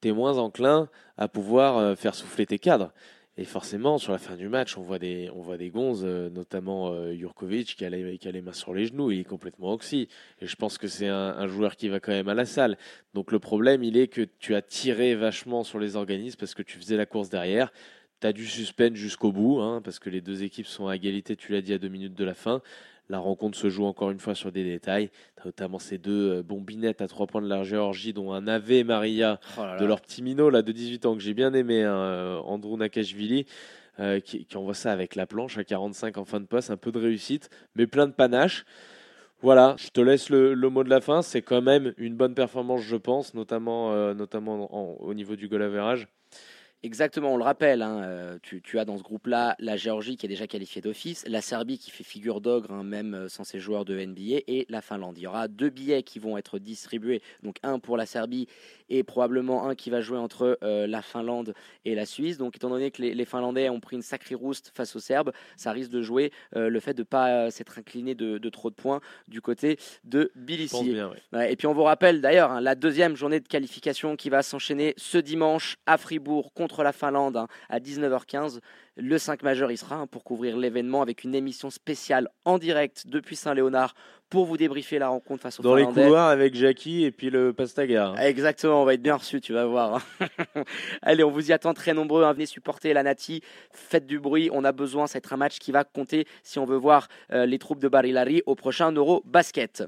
[0.00, 2.92] tu es moins enclin à pouvoir euh, faire souffler tes cadres.
[3.40, 6.28] Et forcément, sur la fin du match, on voit des, on voit des gonzes, euh,
[6.28, 9.24] notamment euh, Jurkovic, qui a, les, qui a les mains sur les genoux, il est
[9.24, 10.08] complètement oxy.
[10.40, 12.76] Et je pense que c'est un, joueur qui va quand même à la salle.
[13.14, 16.64] Donc le problème, il est que tu as tiré vachement sur les organismes parce que
[16.64, 17.72] tu faisais la course derrière.
[18.20, 21.36] Tu as du suspense jusqu'au bout, hein, parce que les deux équipes sont à égalité,
[21.36, 22.62] tu l'as dit, à deux minutes de la fin.
[23.10, 25.10] La rencontre se joue encore une fois sur des détails,
[25.44, 29.40] notamment ces deux euh, bombinettes à trois points de la Géorgie, dont un Ave Maria
[29.56, 32.38] oh de leur petit minot là, de 18 ans que j'ai bien aimé, hein, euh,
[32.38, 33.46] Andrew Nakashvili.
[34.00, 36.92] Euh, qui, envoie ça avec la planche à 45 en fin de passe, un peu
[36.92, 38.64] de réussite, mais plein de panache.
[39.40, 41.20] Voilà, je te laisse le, mot de la fin.
[41.20, 46.06] C'est quand même une bonne performance, je pense, notamment, notamment au niveau du goal average.
[46.84, 50.28] Exactement, on le rappelle, hein, euh, tu, as dans ce groupe-là la Géorgie qui est
[50.28, 53.84] déjà qualifiée d'office, la Serbie qui fait figure d'ogre, hein, même euh, sans ses joueurs
[53.84, 55.18] de NBA, et la Finlande.
[55.18, 58.46] Il y aura deux billets qui vont être distribués, donc un pour la Serbie
[58.88, 62.38] et probablement un qui va jouer entre euh, la Finlande et la Suisse.
[62.38, 65.72] Donc étant donné que les, Finlandais ont pris une sacrée rouste face aux Serbes, ça
[65.72, 69.42] risque de jouer le fait de ne pas s'être incliné de, trop de points du
[69.42, 70.96] côté de Tbilissi.
[71.46, 74.94] et puis on vous rappelle d'ailleurs hein, la deuxième journée de qualification qui va s'enchaîner
[74.96, 78.60] ce dimanche à Fribourg contre contre la Finlande hein, à 19h15.
[79.00, 83.06] Le 5 majeur, il sera hein, pour couvrir l'événement avec une émission spéciale en direct
[83.06, 83.94] depuis Saint-Léonard
[84.28, 87.52] pour vous débriefer la rencontre face aux Dans les couloirs avec Jackie et puis le
[87.52, 88.08] Pastaga.
[88.08, 88.16] Hein.
[88.16, 90.04] Exactement, on va être bien reçus, tu vas voir.
[91.02, 92.30] Allez, on vous y attend très nombreux.
[92.32, 93.40] Venez supporter la Nati.
[93.70, 94.50] Faites du bruit.
[94.52, 95.06] On a besoin.
[95.06, 98.42] C'est un match qui va compter si on veut voir euh, les troupes de Barilari
[98.46, 99.84] au prochain Euro Basket.